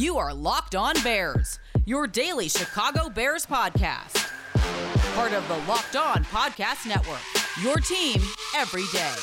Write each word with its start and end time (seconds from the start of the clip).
You 0.00 0.16
are 0.16 0.32
Locked 0.32 0.74
On 0.74 0.94
Bears, 1.02 1.58
your 1.84 2.06
daily 2.06 2.48
Chicago 2.48 3.10
Bears 3.10 3.44
podcast. 3.44 4.32
Part 5.14 5.34
of 5.34 5.46
the 5.46 5.58
Locked 5.70 5.94
On 5.94 6.24
Podcast 6.24 6.86
Network, 6.88 7.20
your 7.62 7.76
team 7.76 8.18
every 8.56 8.84
day. 8.94 9.14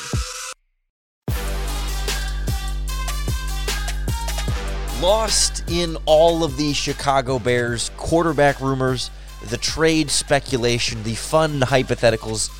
Lost 5.02 5.68
in 5.68 5.96
all 6.06 6.44
of 6.44 6.56
the 6.56 6.72
Chicago 6.72 7.40
Bears 7.40 7.90
quarterback 7.96 8.60
rumors, 8.60 9.10
the 9.46 9.56
trade 9.56 10.12
speculation, 10.12 11.02
the 11.02 11.16
fun 11.16 11.58
hypotheticals, 11.58 12.50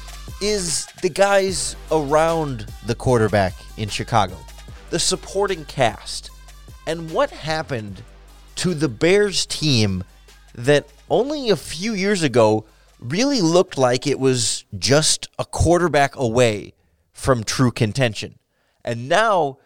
is 0.43 0.87
the 1.03 1.09
guys 1.09 1.77
around 1.93 2.67
the 2.85 2.97
quarterback 2.97 3.55
in 3.77 3.89
Chicago, 3.89 4.37
the 4.91 4.99
supporting 4.99 5.65
cast. 5.67 6.33
And 6.89 7.11
what 7.11 7.31
happened 7.31 8.03
to 8.57 8.73
the 8.73 8.89
Bears 8.89 9.45
team 9.45 10.05
that 10.55 10.89
only 11.11 11.51
a 11.51 11.57
few 11.57 11.93
years 11.93 12.23
ago 12.23 12.65
really 12.99 13.43
looked 13.43 13.77
like 13.77 14.07
it 14.07 14.19
was 14.19 14.65
just 14.79 15.29
a 15.39 15.45
quarterback 15.45 16.17
away 16.17 16.73
from 17.13 17.45
true 17.45 17.71
contention. 17.71 18.39
And 18.83 19.07
now 19.07 19.59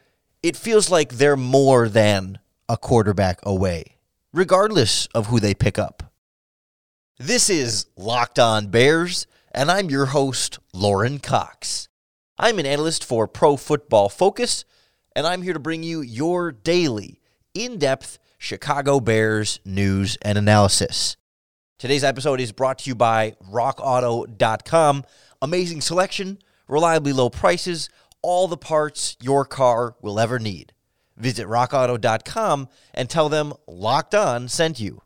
it 0.42 0.56
feels 0.56 0.91
like 0.91 1.11
they're 1.11 1.37
more 1.37 1.88
than 1.88 2.41
a 2.69 2.77
quarterback 2.77 3.39
away, 3.45 3.98
regardless 4.33 5.06
of 5.14 5.28
who 5.28 5.39
they 5.39 5.55
pick 5.55 5.78
up. 5.78 6.12
This 7.19 7.48
is 7.48 7.86
Locked 7.97 8.41
On 8.41 8.66
Bears, 8.66 9.28
and 9.52 9.70
I'm 9.70 9.91
your 9.91 10.06
host, 10.06 10.59
Lorin 10.73 11.20
Cox. 11.20 11.89
I'm 12.36 12.59
an 12.59 12.66
analyst 12.66 13.05
for 13.05 13.28
Pro 13.28 13.56
Football 13.56 14.09
Focus, 14.09 14.64
and 15.15 15.27
I'm 15.27 15.43
here 15.43 15.52
to 15.52 15.61
bring 15.61 15.83
you 15.83 16.01
your 16.01 16.52
daily, 16.52 17.20
in 17.55 17.79
depth 17.79 18.19
Chicago 18.39 19.01
Bears 19.01 19.61
news 19.65 20.16
and 20.23 20.39
analysis. 20.39 21.17
Today's 21.78 22.05
episode 22.05 22.41
is 22.41 22.53
brought 22.53 22.78
to 22.81 22.91
you 22.91 22.95
by 22.95 23.34
RockAuto.com. 23.51 25.05
Amazing 25.42 25.81
selection, 25.81 26.39
reliably 26.69 27.12
low 27.12 27.28
prices, 27.28 27.91
all 28.23 28.48
the 28.48 28.56
parts 28.56 29.17
your 29.20 29.45
car 29.45 29.97
will 30.01 30.20
ever 30.20 30.39
need. 30.39 30.73
Visit 31.17 31.47
rockauto.com 31.47 32.69
and 32.95 33.11
tell 33.11 33.29
them 33.29 33.53
Locked 33.67 34.14
On 34.14 34.48
sent 34.48 34.81
you. 34.81 35.03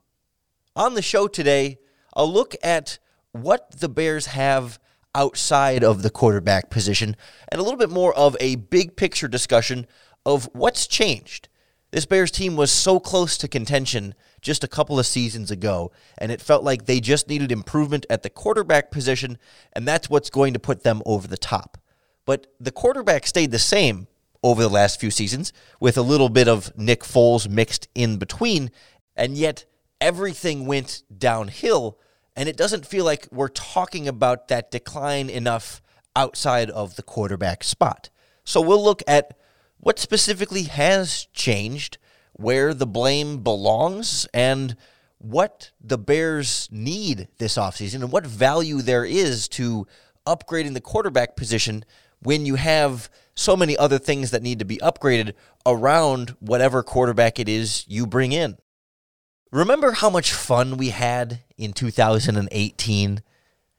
On 0.75 0.95
the 0.95 1.02
show 1.02 1.27
today, 1.27 1.78
a 2.12 2.25
look 2.25 2.55
at 2.62 2.98
what 3.33 3.80
the 3.80 3.89
Bears 3.89 4.27
have 4.27 4.78
outside 5.14 5.83
of 5.83 6.02
the 6.02 6.11
quarterback 6.11 6.69
position 6.69 7.17
and 7.50 7.58
a 7.58 7.64
little 7.64 7.78
bit 7.78 7.91
more 7.91 8.14
of 8.14 8.36
a 8.39 8.56
big 8.56 8.97
picture 8.97 9.28
discussion 9.28 9.86
of 10.27 10.50
what's 10.52 10.86
changed. 10.86 11.48
This 11.92 12.05
Bears 12.05 12.32
team 12.32 12.56
was 12.56 12.70
so 12.70 12.98
close 13.00 13.38
to 13.38 13.48
contention 13.48 14.14
just 14.42 14.64
a 14.64 14.68
couple 14.68 14.98
of 14.98 15.06
seasons 15.06 15.50
ago, 15.50 15.92
and 16.18 16.30
it 16.30 16.42
felt 16.42 16.64
like 16.64 16.84
they 16.84 17.00
just 17.00 17.28
needed 17.28 17.50
improvement 17.52 18.05
at 18.10 18.22
the 18.22 18.28
quarterback 18.28 18.91
position, 18.91 19.38
and 19.72 19.86
that's 19.86 20.10
what's 20.10 20.28
going 20.28 20.52
to 20.52 20.58
put 20.58 20.83
them 20.83 21.00
over 21.06 21.27
the 21.27 21.38
top. 21.38 21.78
But 22.27 22.48
the 22.60 22.72
quarterback 22.72 23.27
stayed 23.27 23.52
the 23.52 23.58
same 23.58 24.08
over 24.42 24.62
the 24.62 24.68
last 24.68 25.00
few 25.00 25.10
seasons, 25.10 25.52
with 25.80 25.96
a 25.96 26.02
little 26.02 26.28
bit 26.28 26.48
of 26.48 26.77
Nick 26.77 27.02
Foles 27.02 27.48
mixed 27.48 27.88
in 27.94 28.18
between, 28.18 28.70
and 29.16 29.38
yet 29.38 29.64
everything 30.00 30.66
went 30.66 31.02
downhill. 31.16 31.98
And 32.34 32.48
it 32.48 32.56
doesn't 32.56 32.84
feel 32.84 33.05
like 33.05 33.28
we're 33.33 33.48
talking 33.48 34.06
about 34.06 34.48
that 34.48 34.70
decline 34.70 35.30
enough 35.30 35.80
outside 36.14 36.68
of 36.70 36.96
the 36.96 37.02
quarterback 37.02 37.64
spot. 37.64 38.11
So 38.44 38.61
we'll 38.61 38.84
look 38.84 39.02
at 39.06 39.38
what 39.78 39.98
specifically 39.98 40.64
has 40.64 41.27
changed, 41.32 41.98
where 42.32 42.74
the 42.74 42.86
blame 42.86 43.42
belongs, 43.42 44.27
and 44.34 44.77
what 45.18 45.70
the 45.80 45.98
Bears 45.98 46.68
need 46.70 47.28
this 47.38 47.56
offseason 47.56 48.02
and 48.02 48.12
what 48.12 48.27
value 48.27 48.83
there 48.83 49.05
is 49.05 49.48
to 49.48 49.86
upgrading 50.27 50.74
the 50.74 50.80
quarterback 50.80 51.36
position 51.36 51.84
when 52.20 52.45
you 52.46 52.56
have 52.56 53.08
so 53.34 53.56
many 53.56 53.77
other 53.77 53.98
things 53.98 54.30
that 54.30 54.42
need 54.42 54.58
to 54.58 54.64
be 54.64 54.78
upgraded 54.78 55.34
around 55.64 56.30
whatever 56.40 56.83
quarterback 56.83 57.39
it 57.39 57.48
is 57.48 57.84
you 57.86 58.06
bring 58.06 58.33
in. 58.33 58.56
Remember 59.52 59.92
how 59.92 60.11
much 60.11 60.33
fun 60.33 60.77
we 60.77 60.90
had 60.90 61.40
in 61.56 61.72
2018? 61.72 63.22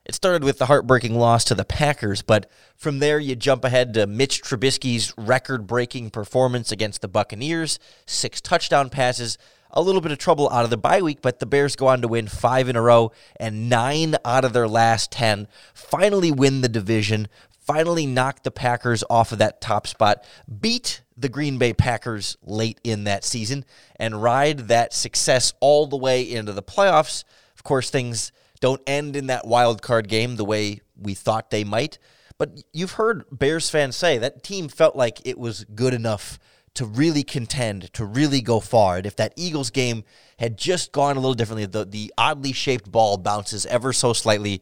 It 0.08 0.16
started 0.16 0.46
with 0.46 0.58
the 0.58 0.68
heartbreaking 0.68 1.16
loss 1.16 1.44
to 1.44 1.54
the 1.54 1.66
Packers, 1.66 2.22
but 2.22 2.50
from 2.78 3.00
there 3.00 3.20
you 3.20 3.36
jump 3.36 3.66
ahead 3.66 3.94
to 3.96 4.08
Mitch 4.08 4.42
Trubisky's 4.42 5.14
record-breaking 5.18 6.12
performance 6.12 6.72
against 6.72 7.02
the 7.02 7.10
Buccaneers, 7.10 7.78
six 8.06 8.40
touchdown 8.40 8.90
passes, 8.90 9.38
a 9.70 9.82
little 9.82 10.00
bit 10.00 10.14
of 10.14 10.18
trouble 10.18 10.50
out 10.50 10.64
of 10.64 10.70
the 10.70 10.78
bye 10.78 11.02
week, 11.02 11.22
but 11.22 11.40
the 11.40 11.46
Bears 11.46 11.76
go 11.76 11.88
on 11.88 12.02
to 12.02 12.08
win 12.08 12.30
five 12.30 12.70
in 12.70 12.78
a 12.78 12.82
row 12.82 13.12
and 13.38 13.70
nine 13.70 14.16
out 14.24 14.46
of 14.46 14.54
their 14.54 14.70
last 14.70 15.12
10. 15.12 15.46
Finally 15.74 16.32
win 16.32 16.62
the 16.62 16.70
division, 16.70 17.28
finally 17.50 18.06
knock 18.06 18.44
the 18.44 18.52
Packers 18.52 19.04
off 19.10 19.34
of 19.34 19.40
that 19.40 19.60
top 19.60 19.88
spot, 19.88 20.24
beat 20.62 21.02
the 21.18 21.28
Green 21.28 21.58
Bay 21.58 21.74
Packers 21.74 22.38
late 22.44 22.80
in 22.86 23.04
that 23.04 23.26
season, 23.26 23.66
and 23.98 24.24
ride 24.24 24.70
that 24.70 24.94
success 24.94 25.54
all 25.60 25.86
the 25.86 25.98
way 25.98 26.22
into 26.22 26.54
the 26.54 26.64
playoffs. 26.64 27.26
Of 27.58 27.66
course, 27.66 27.90
things 27.90 28.32
don't 28.60 28.82
end 28.88 29.16
in 29.16 29.28
that 29.28 29.46
wild 29.46 29.82
card 29.82 30.08
game 30.08 30.36
the 30.36 30.46
way 30.46 30.82
we 30.96 31.14
thought 31.14 31.50
they 31.50 31.64
might. 31.64 31.98
But 32.38 32.62
you've 32.74 32.94
heard 32.94 33.26
Bears 33.32 33.70
fans 33.70 33.96
say 33.96 34.18
that 34.18 34.44
team 34.44 34.68
felt 34.70 34.96
like 34.96 35.26
it 35.26 35.38
was 35.38 35.66
good 35.76 35.94
enough 35.94 36.40
to 36.76 36.86
really 36.86 37.24
contend, 37.24 37.92
to 37.94 38.06
really 38.06 38.40
go 38.42 38.60
far. 38.60 38.98
And 38.98 39.06
if 39.08 39.16
that 39.16 39.34
Eagles 39.36 39.72
game 39.72 40.04
had 40.38 40.58
just 40.58 40.92
gone 40.92 41.18
a 41.18 41.20
little 41.20 41.34
differently, 41.34 41.66
the, 41.66 41.86
the 41.86 42.14
oddly 42.18 42.54
shaped 42.54 42.92
ball 42.92 43.18
bounces 43.18 43.66
ever 43.66 43.92
so 43.92 44.14
slightly, 44.14 44.62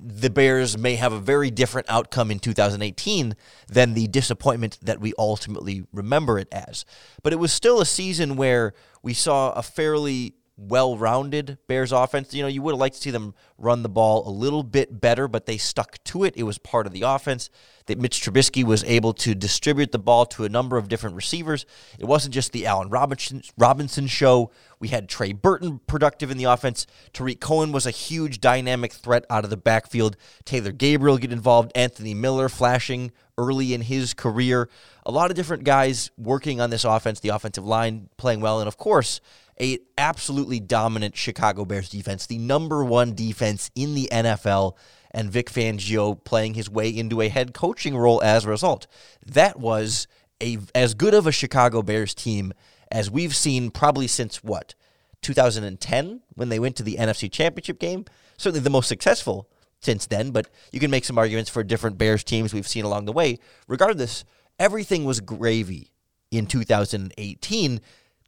the 0.00 0.30
Bears 0.30 0.78
may 0.78 0.96
have 0.96 1.12
a 1.12 1.20
very 1.20 1.50
different 1.50 1.90
outcome 1.90 2.30
in 2.30 2.38
2018 2.38 3.36
than 3.68 3.92
the 3.92 4.08
disappointment 4.08 4.78
that 4.82 5.00
we 5.00 5.12
ultimately 5.18 5.84
remember 5.92 6.38
it 6.38 6.48
as. 6.50 6.86
But 7.22 7.34
it 7.34 7.38
was 7.38 7.52
still 7.52 7.82
a 7.82 7.86
season 7.86 8.36
where 8.36 8.72
we 9.02 9.12
saw 9.12 9.52
a 9.52 9.62
fairly 9.62 10.34
well-rounded 10.56 11.58
Bears 11.66 11.92
offense. 11.92 12.34
You 12.34 12.42
know, 12.42 12.48
you 12.48 12.62
would 12.62 12.74
have 12.74 12.80
liked 12.80 12.96
to 12.96 13.00
see 13.00 13.10
them 13.10 13.34
run 13.58 13.82
the 13.82 13.88
ball 13.88 14.28
a 14.28 14.30
little 14.30 14.62
bit 14.62 15.00
better, 15.00 15.26
but 15.28 15.46
they 15.46 15.56
stuck 15.56 16.02
to 16.04 16.24
it. 16.24 16.34
It 16.36 16.42
was 16.42 16.58
part 16.58 16.86
of 16.86 16.92
the 16.92 17.02
offense. 17.02 17.50
That 17.86 17.98
Mitch 17.98 18.20
Trubisky 18.22 18.62
was 18.62 18.84
able 18.84 19.12
to 19.14 19.34
distribute 19.34 19.90
the 19.90 19.98
ball 19.98 20.24
to 20.26 20.44
a 20.44 20.48
number 20.48 20.76
of 20.76 20.88
different 20.88 21.16
receivers. 21.16 21.66
It 21.98 22.04
wasn't 22.04 22.34
just 22.34 22.52
the 22.52 22.64
Allen 22.64 22.90
Robinson, 22.90 23.42
Robinson 23.58 24.06
show. 24.06 24.52
We 24.78 24.88
had 24.88 25.08
Trey 25.08 25.32
Burton 25.32 25.80
productive 25.88 26.30
in 26.30 26.36
the 26.36 26.44
offense. 26.44 26.86
Tarik 27.12 27.40
Cohen 27.40 27.72
was 27.72 27.84
a 27.84 27.90
huge 27.90 28.40
dynamic 28.40 28.92
threat 28.92 29.24
out 29.28 29.42
of 29.42 29.50
the 29.50 29.56
backfield. 29.56 30.16
Taylor 30.44 30.70
Gabriel 30.70 31.18
get 31.18 31.32
involved. 31.32 31.72
Anthony 31.74 32.14
Miller 32.14 32.48
flashing 32.48 33.10
early 33.36 33.74
in 33.74 33.80
his 33.80 34.14
career. 34.14 34.68
A 35.04 35.10
lot 35.10 35.30
of 35.30 35.36
different 35.36 35.64
guys 35.64 36.10
working 36.16 36.60
on 36.60 36.70
this 36.70 36.84
offense, 36.84 37.18
the 37.18 37.30
offensive 37.30 37.64
line 37.64 38.10
playing 38.16 38.40
well, 38.40 38.60
and 38.60 38.68
of 38.68 38.76
course, 38.76 39.20
a 39.60 39.78
absolutely 39.98 40.60
dominant 40.60 41.16
Chicago 41.16 41.64
Bears 41.64 41.88
defense, 41.88 42.26
the 42.26 42.38
number 42.38 42.84
one 42.84 43.14
defense 43.14 43.70
in 43.74 43.94
the 43.94 44.08
NFL, 44.10 44.76
and 45.10 45.30
Vic 45.30 45.50
Fangio 45.50 46.22
playing 46.24 46.54
his 46.54 46.70
way 46.70 46.88
into 46.88 47.20
a 47.20 47.28
head 47.28 47.52
coaching 47.54 47.96
role 47.96 48.22
as 48.22 48.44
a 48.44 48.48
result. 48.48 48.86
That 49.24 49.58
was 49.58 50.06
a 50.42 50.58
as 50.74 50.94
good 50.94 51.14
of 51.14 51.26
a 51.26 51.32
Chicago 51.32 51.82
Bears 51.82 52.14
team 52.14 52.52
as 52.90 53.10
we've 53.10 53.34
seen 53.34 53.70
probably 53.70 54.06
since 54.06 54.42
what 54.42 54.74
2010 55.22 56.20
when 56.34 56.48
they 56.48 56.58
went 56.58 56.76
to 56.76 56.82
the 56.82 56.96
NFC 56.96 57.30
Championship 57.30 57.78
game. 57.78 58.04
Certainly 58.36 58.60
the 58.60 58.70
most 58.70 58.88
successful 58.88 59.48
since 59.80 60.06
then, 60.06 60.30
but 60.30 60.48
you 60.72 60.80
can 60.80 60.90
make 60.90 61.04
some 61.04 61.18
arguments 61.18 61.50
for 61.50 61.62
different 61.62 61.98
Bears 61.98 62.24
teams 62.24 62.54
we've 62.54 62.68
seen 62.68 62.84
along 62.84 63.04
the 63.04 63.12
way. 63.12 63.38
Regardless, 63.68 64.24
everything 64.58 65.04
was 65.04 65.20
gravy 65.20 65.92
in 66.30 66.46
2018. 66.46 67.80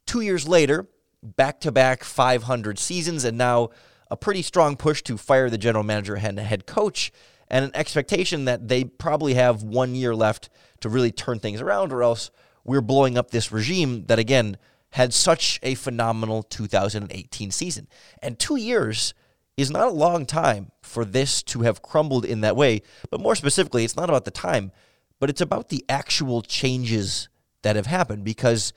Two 0.05 0.21
years 0.21 0.47
later, 0.47 0.87
back 1.25 1.59
to 1.61 1.71
back 1.71 2.03
500 2.03 2.79
seasons, 2.79 3.23
and 3.23 3.37
now 3.37 3.69
a 4.09 4.17
pretty 4.17 4.41
strong 4.41 4.75
push 4.75 5.01
to 5.03 5.17
fire 5.17 5.49
the 5.49 5.57
general 5.57 5.83
manager 5.83 6.15
and 6.15 6.39
head 6.39 6.65
coach, 6.65 7.11
and 7.49 7.65
an 7.65 7.71
expectation 7.73 8.45
that 8.45 8.67
they 8.67 8.83
probably 8.83 9.33
have 9.33 9.63
one 9.63 9.95
year 9.95 10.15
left 10.15 10.49
to 10.81 10.89
really 10.89 11.11
turn 11.11 11.39
things 11.39 11.61
around, 11.61 11.91
or 11.91 12.03
else 12.03 12.31
we're 12.63 12.81
blowing 12.81 13.17
up 13.17 13.31
this 13.31 13.51
regime 13.51 14.05
that, 14.05 14.19
again, 14.19 14.57
had 14.91 15.13
such 15.13 15.59
a 15.61 15.75
phenomenal 15.75 16.43
2018 16.43 17.51
season. 17.51 17.87
And 18.21 18.39
two 18.39 18.55
years 18.55 19.13
is 19.57 19.71
not 19.71 19.87
a 19.87 19.91
long 19.91 20.25
time 20.25 20.71
for 20.81 21.05
this 21.05 21.41
to 21.43 21.61
have 21.61 21.81
crumbled 21.81 22.25
in 22.25 22.41
that 22.41 22.55
way. 22.55 22.81
But 23.09 23.21
more 23.21 23.35
specifically, 23.35 23.83
it's 23.83 23.95
not 23.95 24.09
about 24.09 24.25
the 24.25 24.31
time, 24.31 24.71
but 25.19 25.29
it's 25.29 25.41
about 25.41 25.69
the 25.69 25.83
actual 25.87 26.41
changes 26.41 27.29
that 27.61 27.75
have 27.75 27.87
happened 27.87 28.23
because 28.23 28.73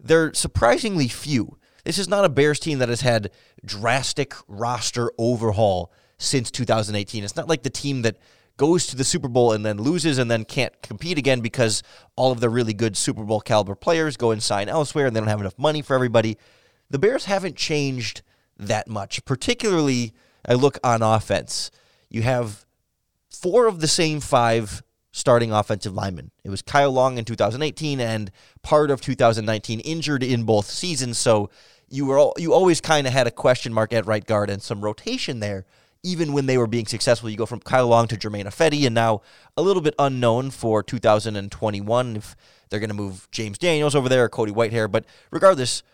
they're 0.00 0.32
surprisingly 0.34 1.08
few. 1.08 1.58
This 1.84 1.98
is 1.98 2.08
not 2.08 2.24
a 2.24 2.28
Bears 2.28 2.60
team 2.60 2.78
that 2.78 2.88
has 2.88 3.00
had 3.00 3.30
drastic 3.64 4.34
roster 4.46 5.10
overhaul 5.18 5.92
since 6.18 6.50
2018. 6.50 7.24
It's 7.24 7.36
not 7.36 7.48
like 7.48 7.62
the 7.62 7.70
team 7.70 8.02
that 8.02 8.16
goes 8.56 8.86
to 8.86 8.96
the 8.96 9.04
Super 9.04 9.28
Bowl 9.28 9.52
and 9.52 9.64
then 9.64 9.78
loses 9.78 10.18
and 10.18 10.30
then 10.30 10.44
can't 10.44 10.80
compete 10.82 11.18
again 11.18 11.40
because 11.40 11.82
all 12.16 12.30
of 12.30 12.40
the 12.40 12.48
really 12.50 12.74
good 12.74 12.96
Super 12.96 13.24
Bowl 13.24 13.40
caliber 13.40 13.74
players 13.74 14.16
go 14.16 14.30
and 14.30 14.42
sign 14.42 14.68
elsewhere 14.68 15.06
and 15.06 15.16
they 15.16 15.20
don't 15.20 15.28
have 15.28 15.40
enough 15.40 15.58
money 15.58 15.82
for 15.82 15.94
everybody. 15.94 16.38
the 16.90 16.98
Bears 16.98 17.24
haven't 17.24 17.56
changed 17.56 18.22
that 18.58 18.86
much. 18.86 19.24
Particularly, 19.24 20.12
I 20.46 20.54
look 20.54 20.78
on 20.84 21.02
offense. 21.02 21.70
You 22.10 22.22
have 22.22 22.64
four 23.30 23.66
of 23.66 23.80
the 23.80 23.88
same 23.88 24.20
five 24.20 24.82
starting 25.12 25.52
offensive 25.52 25.94
linemen. 25.94 26.30
It 26.42 26.50
was 26.50 26.62
Kyle 26.62 26.90
Long 26.90 27.18
in 27.18 27.24
2018 27.24 28.00
and 28.00 28.30
part 28.62 28.90
of 28.90 29.00
2019 29.00 29.80
injured 29.80 30.22
in 30.22 30.42
both 30.44 30.66
seasons, 30.66 31.18
so 31.18 31.50
you 31.88 32.06
were 32.06 32.18
all, 32.18 32.32
you 32.38 32.54
always 32.54 32.80
kind 32.80 33.06
of 33.06 33.12
had 33.12 33.26
a 33.26 33.30
question 33.30 33.72
mark 33.72 33.92
at 33.92 34.06
right 34.06 34.24
guard 34.24 34.48
and 34.48 34.62
some 34.62 34.80
rotation 34.80 35.40
there. 35.40 35.66
Even 36.02 36.32
when 36.32 36.46
they 36.46 36.58
were 36.58 36.66
being 36.66 36.86
successful, 36.86 37.30
you 37.30 37.36
go 37.36 37.46
from 37.46 37.60
Kyle 37.60 37.86
Long 37.86 38.08
to 38.08 38.16
Germain 38.16 38.46
Ifedi, 38.46 38.86
and 38.86 38.94
now 38.94 39.20
a 39.56 39.62
little 39.62 39.82
bit 39.82 39.94
unknown 40.00 40.50
for 40.50 40.82
2021 40.82 42.16
if 42.16 42.34
they're 42.68 42.80
going 42.80 42.90
to 42.90 42.94
move 42.94 43.28
James 43.30 43.58
Daniels 43.58 43.94
over 43.94 44.08
there 44.08 44.24
or 44.24 44.28
Cody 44.28 44.50
Whitehair. 44.50 44.90
But 44.90 45.04
regardless, 45.30 45.84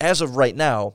as 0.00 0.20
of 0.20 0.36
right 0.36 0.54
now, 0.54 0.94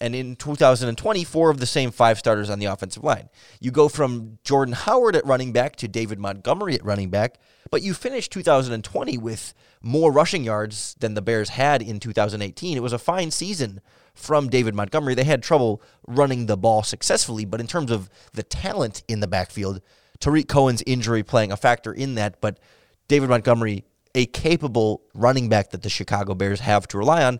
and 0.00 0.14
in 0.14 0.36
2020, 0.36 1.24
four 1.24 1.50
of 1.50 1.58
the 1.58 1.66
same 1.66 1.90
five 1.90 2.18
starters 2.18 2.50
on 2.50 2.58
the 2.58 2.66
offensive 2.66 3.04
line. 3.04 3.28
You 3.60 3.70
go 3.70 3.88
from 3.88 4.38
Jordan 4.44 4.74
Howard 4.74 5.16
at 5.16 5.26
running 5.26 5.52
back 5.52 5.76
to 5.76 5.88
David 5.88 6.18
Montgomery 6.18 6.74
at 6.74 6.84
running 6.84 7.10
back, 7.10 7.38
but 7.70 7.82
you 7.82 7.94
finish 7.94 8.28
2020 8.28 9.18
with 9.18 9.54
more 9.82 10.12
rushing 10.12 10.44
yards 10.44 10.96
than 11.00 11.14
the 11.14 11.22
Bears 11.22 11.50
had 11.50 11.82
in 11.82 12.00
2018. 12.00 12.76
It 12.76 12.82
was 12.82 12.92
a 12.92 12.98
fine 12.98 13.30
season 13.30 13.80
from 14.14 14.48
David 14.48 14.74
Montgomery. 14.74 15.14
They 15.14 15.24
had 15.24 15.42
trouble 15.42 15.82
running 16.06 16.46
the 16.46 16.56
ball 16.56 16.82
successfully, 16.82 17.44
but 17.44 17.60
in 17.60 17.66
terms 17.66 17.90
of 17.90 18.10
the 18.32 18.42
talent 18.42 19.02
in 19.08 19.20
the 19.20 19.28
backfield, 19.28 19.80
Tarik 20.20 20.48
Cohen's 20.48 20.82
injury 20.86 21.22
playing 21.22 21.52
a 21.52 21.56
factor 21.56 21.92
in 21.92 22.16
that, 22.16 22.40
but 22.40 22.58
David 23.06 23.30
Montgomery, 23.30 23.84
a 24.14 24.26
capable 24.26 25.02
running 25.14 25.48
back 25.48 25.70
that 25.70 25.82
the 25.82 25.88
Chicago 25.88 26.34
Bears 26.34 26.60
have 26.60 26.88
to 26.88 26.98
rely 26.98 27.24
on. 27.24 27.38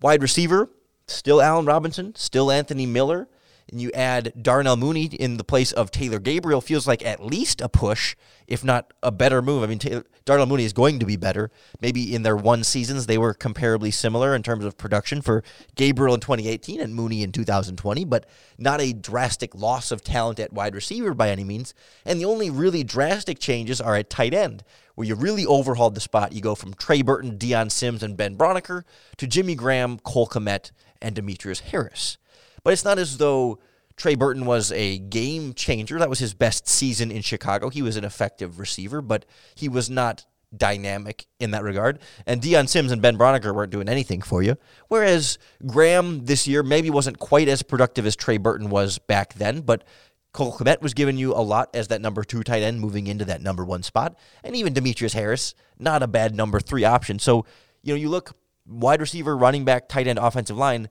Wide 0.00 0.22
receiver, 0.22 0.68
still 1.08 1.40
Allen 1.40 1.66
Robinson, 1.66 2.14
still 2.14 2.50
Anthony 2.50 2.86
Miller, 2.86 3.28
and 3.70 3.80
you 3.80 3.90
add 3.92 4.32
Darnell 4.40 4.76
Mooney 4.76 5.06
in 5.06 5.38
the 5.38 5.44
place 5.44 5.72
of 5.72 5.90
Taylor 5.90 6.20
Gabriel, 6.20 6.60
feels 6.60 6.86
like 6.86 7.04
at 7.04 7.24
least 7.24 7.60
a 7.60 7.68
push, 7.68 8.14
if 8.46 8.62
not 8.62 8.92
a 9.02 9.10
better 9.10 9.42
move. 9.42 9.64
I 9.64 9.66
mean, 9.66 9.80
Taylor, 9.80 10.04
Darnell 10.24 10.46
Mooney 10.46 10.64
is 10.64 10.72
going 10.72 11.00
to 11.00 11.06
be 11.06 11.16
better. 11.16 11.50
Maybe 11.80 12.14
in 12.14 12.22
their 12.22 12.36
one 12.36 12.62
seasons, 12.62 13.06
they 13.06 13.18
were 13.18 13.34
comparably 13.34 13.92
similar 13.92 14.34
in 14.36 14.42
terms 14.42 14.64
of 14.64 14.78
production 14.78 15.20
for 15.20 15.42
Gabriel 15.74 16.14
in 16.14 16.20
2018 16.20 16.80
and 16.80 16.94
Mooney 16.94 17.22
in 17.22 17.32
2020, 17.32 18.04
but 18.04 18.26
not 18.56 18.80
a 18.80 18.92
drastic 18.92 19.54
loss 19.54 19.90
of 19.90 20.02
talent 20.02 20.38
at 20.38 20.52
wide 20.52 20.74
receiver 20.74 21.12
by 21.14 21.30
any 21.30 21.44
means. 21.44 21.74
And 22.04 22.20
the 22.20 22.24
only 22.24 22.50
really 22.50 22.84
drastic 22.84 23.40
changes 23.40 23.80
are 23.80 23.96
at 23.96 24.10
tight 24.10 24.34
end, 24.34 24.62
where 24.94 25.06
you 25.06 25.16
really 25.16 25.46
overhauled 25.46 25.96
the 25.96 26.00
spot. 26.00 26.32
You 26.32 26.40
go 26.40 26.54
from 26.54 26.74
Trey 26.74 27.02
Burton, 27.02 27.36
Dion 27.36 27.70
Sims, 27.70 28.02
and 28.02 28.16
Ben 28.16 28.36
Braunecker 28.36 28.82
to 29.16 29.26
Jimmy 29.26 29.56
Graham, 29.56 29.98
Cole 29.98 30.28
Kmet, 30.28 30.70
and 31.00 31.14
Demetrius 31.14 31.60
Harris. 31.60 32.18
But 32.62 32.72
it's 32.72 32.84
not 32.84 32.98
as 32.98 33.18
though 33.18 33.58
Trey 33.96 34.14
Burton 34.14 34.44
was 34.44 34.72
a 34.72 34.98
game 34.98 35.54
changer. 35.54 35.98
That 35.98 36.10
was 36.10 36.18
his 36.18 36.34
best 36.34 36.68
season 36.68 37.10
in 37.10 37.22
Chicago. 37.22 37.70
He 37.70 37.82
was 37.82 37.96
an 37.96 38.04
effective 38.04 38.58
receiver, 38.58 39.00
but 39.00 39.24
he 39.54 39.68
was 39.68 39.88
not 39.88 40.26
dynamic 40.54 41.26
in 41.40 41.50
that 41.52 41.62
regard. 41.62 41.98
And 42.26 42.40
Dion 42.40 42.66
Sims 42.66 42.92
and 42.92 43.02
Ben 43.02 43.18
Braunecker 43.18 43.54
weren't 43.54 43.72
doing 43.72 43.88
anything 43.88 44.22
for 44.22 44.42
you. 44.42 44.56
Whereas 44.88 45.38
Graham 45.66 46.24
this 46.24 46.46
year 46.46 46.62
maybe 46.62 46.90
wasn't 46.90 47.18
quite 47.18 47.48
as 47.48 47.62
productive 47.62 48.06
as 48.06 48.16
Trey 48.16 48.36
Burton 48.36 48.70
was 48.70 48.98
back 48.98 49.34
then, 49.34 49.60
but 49.60 49.84
Cole 50.32 50.56
was 50.82 50.92
giving 50.92 51.16
you 51.16 51.32
a 51.32 51.40
lot 51.40 51.70
as 51.74 51.88
that 51.88 52.02
number 52.02 52.22
two 52.22 52.42
tight 52.42 52.62
end 52.62 52.78
moving 52.78 53.06
into 53.06 53.24
that 53.24 53.40
number 53.40 53.64
one 53.64 53.82
spot. 53.82 54.18
And 54.44 54.54
even 54.54 54.74
Demetrius 54.74 55.14
Harris, 55.14 55.54
not 55.78 56.02
a 56.02 56.06
bad 56.06 56.34
number 56.34 56.60
three 56.60 56.84
option. 56.84 57.18
So, 57.18 57.46
you 57.82 57.94
know, 57.94 57.98
you 57.98 58.10
look 58.10 58.36
wide 58.66 59.00
receiver, 59.00 59.36
running 59.36 59.64
back, 59.64 59.88
tight 59.88 60.06
end, 60.06 60.18
offensive 60.18 60.56
line, 60.56 60.88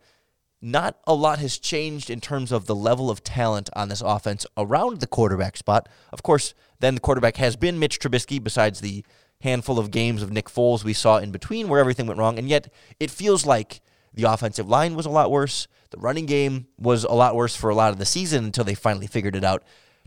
not 0.62 0.98
a 1.06 1.14
lot 1.14 1.40
has 1.40 1.60
changed 1.60 2.10
in 2.10 2.22
terms 2.22 2.52
of 2.52 2.66
the 2.66 2.76
level 2.76 3.12
of 3.12 3.24
talent 3.24 3.70
on 3.76 3.90
this 3.90 4.02
offense 4.02 4.46
around 4.58 5.00
the 5.00 5.08
quarterback 5.08 5.58
spot. 5.58 5.88
Of 6.12 6.24
course, 6.24 6.54
then 6.80 6.96
the 6.96 7.02
quarterback 7.02 7.38
has 7.38 7.56
been 7.56 7.78
Mitch 7.78 8.00
Trubisky, 8.00 8.44
besides 8.44 8.82
the 8.82 9.06
handful 9.42 9.78
of 9.78 9.92
games 9.92 10.24
of 10.24 10.32
Nick 10.32 10.48
Foles 10.48 10.84
we 10.84 10.94
saw 10.94 11.18
in 11.18 11.32
between 11.32 11.68
where 11.68 11.80
everything 11.80 12.08
went 12.08 12.20
wrong. 12.20 12.40
And 12.40 12.50
yet, 12.50 12.74
it 13.00 13.12
feels 13.12 13.46
like 13.46 13.82
the 14.14 14.24
offensive 14.24 14.68
line 14.68 14.96
was 14.96 15.06
a 15.06 15.12
lot 15.12 15.30
worse. 15.30 15.68
The 15.92 15.98
running 15.98 16.26
game 16.26 16.68
was 16.80 17.04
a 17.04 17.12
lot 17.12 17.36
worse 17.36 17.56
for 17.56 17.70
a 17.70 17.76
lot 17.76 17.92
of 17.92 18.00
the 18.00 18.06
season 18.06 18.46
until 18.46 18.64
they 18.64 18.76
finally 18.76 19.08
figured 19.08 19.36
it 19.36 19.44
out. 19.44 19.64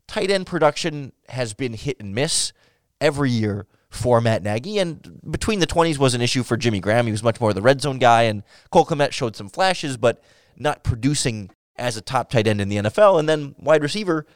Tight 0.06 0.30
end 0.30 0.46
production 0.46 1.12
has 1.28 1.52
been 1.52 1.74
hit 1.74 2.00
and 2.00 2.14
miss 2.14 2.52
every 3.00 3.30
year 3.30 3.66
for 3.90 4.20
Matt 4.20 4.42
Nagy. 4.42 4.78
And 4.78 5.20
between 5.30 5.60
the 5.60 5.66
20s 5.66 5.98
was 5.98 6.14
an 6.14 6.20
issue 6.20 6.42
for 6.42 6.56
Jimmy 6.56 6.80
Graham. 6.80 7.06
He 7.06 7.12
was 7.12 7.22
much 7.22 7.40
more 7.40 7.52
the 7.52 7.62
red 7.62 7.80
zone 7.80 7.98
guy, 7.98 8.24
and 8.24 8.42
Cole 8.70 8.84
Kmet 8.84 9.12
showed 9.12 9.36
some 9.36 9.48
flashes, 9.48 9.96
but 9.96 10.22
not 10.56 10.84
producing 10.84 11.50
as 11.76 11.96
a 11.96 12.00
top 12.00 12.30
tight 12.30 12.46
end 12.46 12.60
in 12.60 12.68
the 12.68 12.76
NFL. 12.76 13.18
And 13.18 13.28
then 13.28 13.54
wide 13.58 13.82
receiver, 13.82 14.26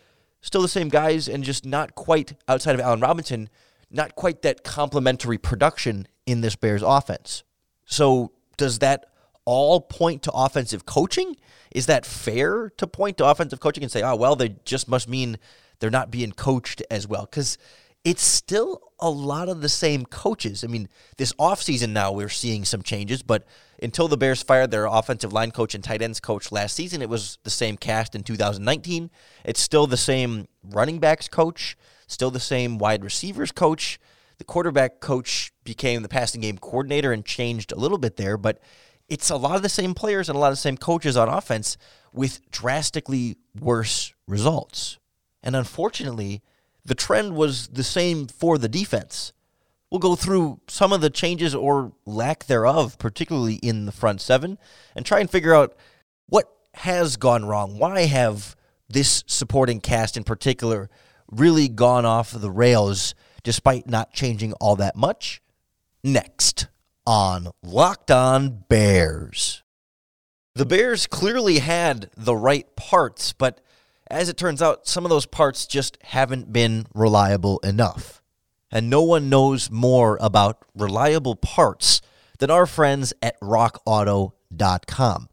still 0.40 0.62
the 0.62 0.68
same 0.68 0.88
guys, 0.88 1.28
and 1.28 1.44
just 1.44 1.66
not 1.66 1.94
quite 1.94 2.34
outside 2.48 2.74
of 2.74 2.80
Allen 2.80 3.00
Robinson, 3.00 3.48
not 3.90 4.14
quite 4.14 4.42
that 4.42 4.64
complementary 4.64 5.38
production 5.38 6.06
in 6.24 6.40
this 6.40 6.56
Bears 6.56 6.82
offense. 6.82 7.42
So 7.84 8.32
does 8.56 8.78
that 8.78 9.06
all 9.44 9.80
point 9.80 10.22
to 10.22 10.32
offensive 10.32 10.86
coaching? 10.86 11.36
Is 11.72 11.86
that 11.86 12.06
fair 12.06 12.70
to 12.76 12.86
point 12.86 13.18
to 13.18 13.26
offensive 13.26 13.60
coaching 13.60 13.82
and 13.82 13.90
say, 13.90 14.02
oh, 14.02 14.16
well, 14.16 14.36
they 14.36 14.56
just 14.64 14.88
must 14.88 15.08
mean 15.08 15.38
they're 15.80 15.90
not 15.90 16.10
being 16.10 16.32
coached 16.32 16.82
as 16.90 17.06
well? 17.06 17.22
Because 17.22 17.58
it's 18.04 18.22
still 18.22 18.80
a 18.98 19.08
lot 19.08 19.48
of 19.48 19.60
the 19.60 19.68
same 19.68 20.04
coaches. 20.04 20.64
I 20.64 20.66
mean, 20.66 20.88
this 21.18 21.32
offseason 21.34 21.90
now 21.90 22.12
we're 22.12 22.28
seeing 22.28 22.64
some 22.64 22.82
changes, 22.82 23.22
but 23.22 23.44
until 23.82 24.08
the 24.08 24.16
Bears 24.16 24.42
fired 24.42 24.70
their 24.70 24.86
offensive 24.86 25.32
line 25.32 25.50
coach 25.52 25.74
and 25.74 25.84
tight 25.84 26.02
ends 26.02 26.20
coach 26.20 26.50
last 26.50 26.74
season, 26.74 27.02
it 27.02 27.08
was 27.08 27.38
the 27.44 27.50
same 27.50 27.76
cast 27.76 28.14
in 28.14 28.22
2019. 28.22 29.10
It's 29.44 29.60
still 29.60 29.86
the 29.86 29.96
same 29.96 30.48
running 30.62 30.98
backs 30.98 31.28
coach, 31.28 31.76
still 32.06 32.30
the 32.30 32.40
same 32.40 32.78
wide 32.78 33.04
receivers 33.04 33.52
coach. 33.52 34.00
The 34.38 34.44
quarterback 34.44 35.00
coach 35.00 35.52
became 35.62 36.02
the 36.02 36.08
passing 36.08 36.40
game 36.40 36.58
coordinator 36.58 37.12
and 37.12 37.24
changed 37.24 37.70
a 37.70 37.78
little 37.78 37.98
bit 37.98 38.16
there, 38.16 38.36
but 38.36 38.60
it's 39.08 39.30
a 39.30 39.36
lot 39.36 39.56
of 39.56 39.62
the 39.62 39.68
same 39.68 39.94
players 39.94 40.28
and 40.28 40.36
a 40.36 40.38
lot 40.38 40.48
of 40.48 40.54
the 40.54 40.56
same 40.56 40.76
coaches 40.76 41.16
on 41.16 41.28
offense 41.28 41.76
with 42.12 42.50
drastically 42.50 43.36
worse 43.60 44.12
results. 44.26 44.98
And 45.42 45.54
unfortunately, 45.54 46.42
the 46.84 46.94
trend 46.94 47.34
was 47.34 47.68
the 47.68 47.84
same 47.84 48.26
for 48.26 48.58
the 48.58 48.68
defense. 48.68 49.32
We'll 49.90 49.98
go 49.98 50.16
through 50.16 50.60
some 50.68 50.92
of 50.92 51.00
the 51.00 51.10
changes 51.10 51.54
or 51.54 51.92
lack 52.06 52.46
thereof, 52.46 52.98
particularly 52.98 53.56
in 53.56 53.84
the 53.84 53.92
front 53.92 54.20
seven, 54.20 54.58
and 54.96 55.04
try 55.04 55.20
and 55.20 55.30
figure 55.30 55.54
out 55.54 55.76
what 56.26 56.50
has 56.74 57.16
gone 57.16 57.44
wrong. 57.44 57.78
Why 57.78 58.06
have 58.06 58.56
this 58.88 59.22
supporting 59.26 59.80
cast 59.80 60.16
in 60.16 60.24
particular 60.24 60.88
really 61.30 61.68
gone 61.68 62.06
off 62.06 62.32
the 62.32 62.50
rails 62.50 63.14
despite 63.42 63.86
not 63.86 64.12
changing 64.12 64.54
all 64.54 64.76
that 64.76 64.96
much? 64.96 65.42
Next 66.02 66.68
on 67.06 67.48
Locked 67.62 68.10
On 68.10 68.64
Bears. 68.68 69.62
The 70.54 70.66
Bears 70.66 71.06
clearly 71.06 71.58
had 71.58 72.10
the 72.16 72.36
right 72.36 72.74
parts, 72.76 73.32
but 73.32 73.60
as 74.12 74.28
it 74.28 74.36
turns 74.36 74.60
out, 74.60 74.86
some 74.86 75.06
of 75.06 75.10
those 75.10 75.24
parts 75.24 75.66
just 75.66 75.96
haven't 76.02 76.52
been 76.52 76.86
reliable 76.94 77.58
enough. 77.60 78.22
And 78.70 78.90
no 78.90 79.02
one 79.02 79.30
knows 79.30 79.70
more 79.70 80.18
about 80.20 80.58
reliable 80.74 81.34
parts 81.34 82.02
than 82.38 82.50
our 82.50 82.66
friends 82.66 83.14
at 83.22 83.40
rockauto.com. 83.40 85.28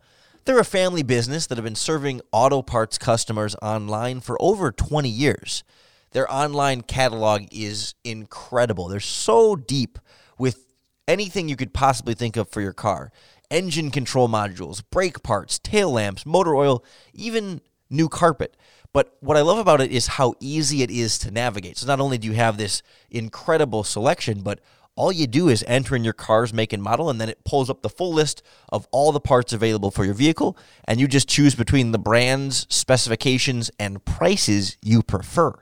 They're 0.45 0.59
a 0.59 0.65
family 0.65 1.03
business 1.03 1.45
that 1.47 1.57
have 1.57 1.65
been 1.65 1.75
serving 1.75 2.21
auto 2.31 2.61
parts 2.61 2.97
customers 2.97 3.55
online 3.61 4.21
for 4.21 4.41
over 4.41 4.71
20 4.71 5.09
years. 5.09 5.65
Their 6.11 6.31
online 6.33 6.81
catalog 6.81 7.43
is 7.51 7.95
incredible. 8.05 8.87
They're 8.87 9.01
so 9.01 9.57
deep 9.57 9.99
with 10.37 10.65
anything 11.05 11.49
you 11.49 11.57
could 11.57 11.73
possibly 11.73 12.13
think 12.13 12.37
of 12.37 12.49
for 12.49 12.61
your 12.61 12.73
car 12.73 13.11
engine 13.49 13.89
control 13.89 14.29
modules, 14.29 14.83
brake 14.91 15.23
parts, 15.23 15.57
tail 15.59 15.91
lamps, 15.91 16.25
motor 16.25 16.55
oil, 16.55 16.83
even 17.13 17.61
new 17.89 18.09
carpet. 18.09 18.55
But 18.91 19.15
what 19.19 19.37
I 19.37 19.41
love 19.41 19.59
about 19.59 19.81
it 19.81 19.91
is 19.91 20.07
how 20.07 20.33
easy 20.39 20.81
it 20.81 20.89
is 20.89 21.17
to 21.19 21.31
navigate. 21.31 21.77
So 21.77 21.87
not 21.87 21.99
only 21.99 22.17
do 22.17 22.27
you 22.27 22.33
have 22.33 22.57
this 22.57 22.81
incredible 23.09 23.83
selection, 23.83 24.41
but 24.41 24.59
all 24.95 25.11
you 25.11 25.27
do 25.27 25.47
is 25.47 25.63
enter 25.67 25.95
in 25.95 26.03
your 26.03 26.13
car's 26.13 26.53
make 26.53 26.73
and 26.73 26.83
model, 26.83 27.09
and 27.09 27.21
then 27.21 27.29
it 27.29 27.45
pulls 27.45 27.69
up 27.69 27.81
the 27.81 27.89
full 27.89 28.11
list 28.11 28.43
of 28.69 28.87
all 28.91 29.11
the 29.11 29.19
parts 29.21 29.53
available 29.53 29.91
for 29.91 30.03
your 30.03 30.13
vehicle, 30.13 30.57
and 30.85 30.99
you 30.99 31.07
just 31.07 31.29
choose 31.29 31.55
between 31.55 31.91
the 31.91 31.99
brands, 31.99 32.67
specifications, 32.69 33.71
and 33.79 34.03
prices 34.03 34.77
you 34.83 35.01
prefer. 35.01 35.53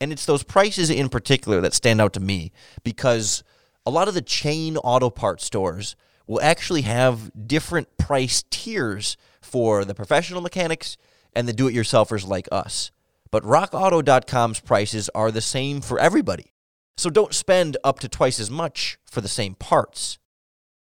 And 0.00 0.10
it's 0.10 0.26
those 0.26 0.42
prices 0.42 0.90
in 0.90 1.08
particular 1.08 1.60
that 1.60 1.72
stand 1.72 2.00
out 2.00 2.14
to 2.14 2.20
me 2.20 2.50
because 2.82 3.44
a 3.86 3.90
lot 3.90 4.08
of 4.08 4.14
the 4.14 4.22
chain 4.22 4.76
auto 4.78 5.08
parts 5.08 5.44
stores 5.44 5.94
will 6.26 6.40
actually 6.40 6.82
have 6.82 7.30
different 7.46 7.96
price 7.96 8.42
tiers 8.50 9.16
for 9.40 9.84
the 9.84 9.94
professional 9.94 10.40
mechanics 10.40 10.96
and 11.34 11.46
the 11.48 11.52
do 11.52 11.68
it 11.68 11.74
yourselfers 11.74 12.26
like 12.26 12.48
us. 12.50 12.90
But 13.30 13.42
rockauto.com's 13.42 14.60
prices 14.60 15.10
are 15.14 15.30
the 15.30 15.40
same 15.40 15.80
for 15.80 15.98
everybody. 15.98 16.52
So 16.96 17.10
don't 17.10 17.34
spend 17.34 17.76
up 17.82 17.98
to 18.00 18.08
twice 18.08 18.38
as 18.38 18.50
much 18.50 18.98
for 19.04 19.20
the 19.20 19.28
same 19.28 19.54
parts. 19.54 20.18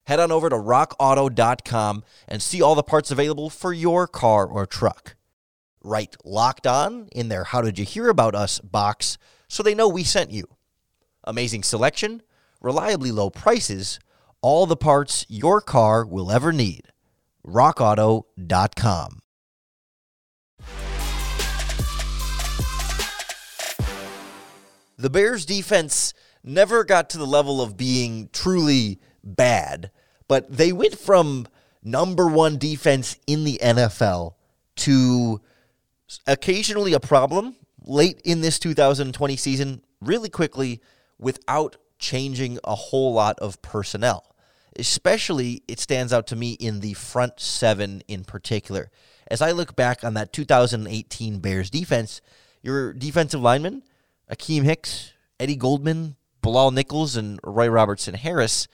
Head 0.06 0.18
on 0.18 0.32
over 0.32 0.48
to 0.48 0.56
rockauto.com 0.56 2.02
and 2.26 2.42
see 2.42 2.60
all 2.60 2.74
the 2.74 2.82
parts 2.82 3.10
available 3.10 3.50
for 3.50 3.72
your 3.72 4.08
car 4.08 4.46
or 4.46 4.66
truck. 4.66 5.14
Write 5.84 6.16
locked 6.24 6.66
on 6.66 7.08
in 7.12 7.28
their 7.28 7.44
How 7.44 7.62
Did 7.62 7.78
You 7.78 7.84
Hear 7.84 8.08
About 8.08 8.34
Us 8.34 8.58
box 8.60 9.18
so 9.48 9.62
they 9.62 9.74
know 9.74 9.88
we 9.88 10.02
sent 10.02 10.32
you. 10.32 10.46
Amazing 11.24 11.62
selection, 11.62 12.22
reliably 12.60 13.12
low 13.12 13.30
prices, 13.30 14.00
all 14.40 14.66
the 14.66 14.76
parts 14.76 15.24
your 15.28 15.60
car 15.60 16.04
will 16.04 16.32
ever 16.32 16.52
need. 16.52 16.88
RockAuto.com. 17.46 19.21
The 24.96 25.10
Bears 25.10 25.46
defense 25.46 26.14
never 26.44 26.84
got 26.84 27.10
to 27.10 27.18
the 27.18 27.26
level 27.26 27.60
of 27.60 27.76
being 27.76 28.28
truly 28.32 29.00
bad, 29.24 29.90
but 30.28 30.50
they 30.50 30.72
went 30.72 30.98
from 30.98 31.46
number 31.82 32.26
one 32.28 32.58
defense 32.58 33.18
in 33.26 33.44
the 33.44 33.58
NFL 33.62 34.34
to 34.76 35.40
occasionally 36.26 36.92
a 36.92 37.00
problem 37.00 37.56
late 37.84 38.20
in 38.24 38.40
this 38.40 38.58
2020 38.58 39.36
season, 39.36 39.82
really 40.00 40.28
quickly, 40.28 40.80
without 41.18 41.76
changing 41.98 42.58
a 42.64 42.74
whole 42.74 43.12
lot 43.12 43.38
of 43.38 43.60
personnel. 43.62 44.34
Especially, 44.76 45.62
it 45.68 45.78
stands 45.78 46.12
out 46.12 46.26
to 46.28 46.36
me 46.36 46.52
in 46.52 46.80
the 46.80 46.94
front 46.94 47.38
seven 47.38 48.02
in 48.08 48.24
particular. 48.24 48.90
As 49.28 49.42
I 49.42 49.52
look 49.52 49.76
back 49.76 50.02
on 50.02 50.14
that 50.14 50.32
2018 50.32 51.38
Bears 51.40 51.70
defense, 51.70 52.20
your 52.62 52.92
defensive 52.92 53.40
linemen, 53.40 53.82
Akiem 54.32 54.62
Hicks, 54.62 55.12
Eddie 55.38 55.56
Goldman, 55.56 56.16
Bilal 56.40 56.70
Nichols, 56.70 57.16
and 57.16 57.38
Roy 57.44 57.68
Robertson 57.68 58.14
Harris, 58.14 58.66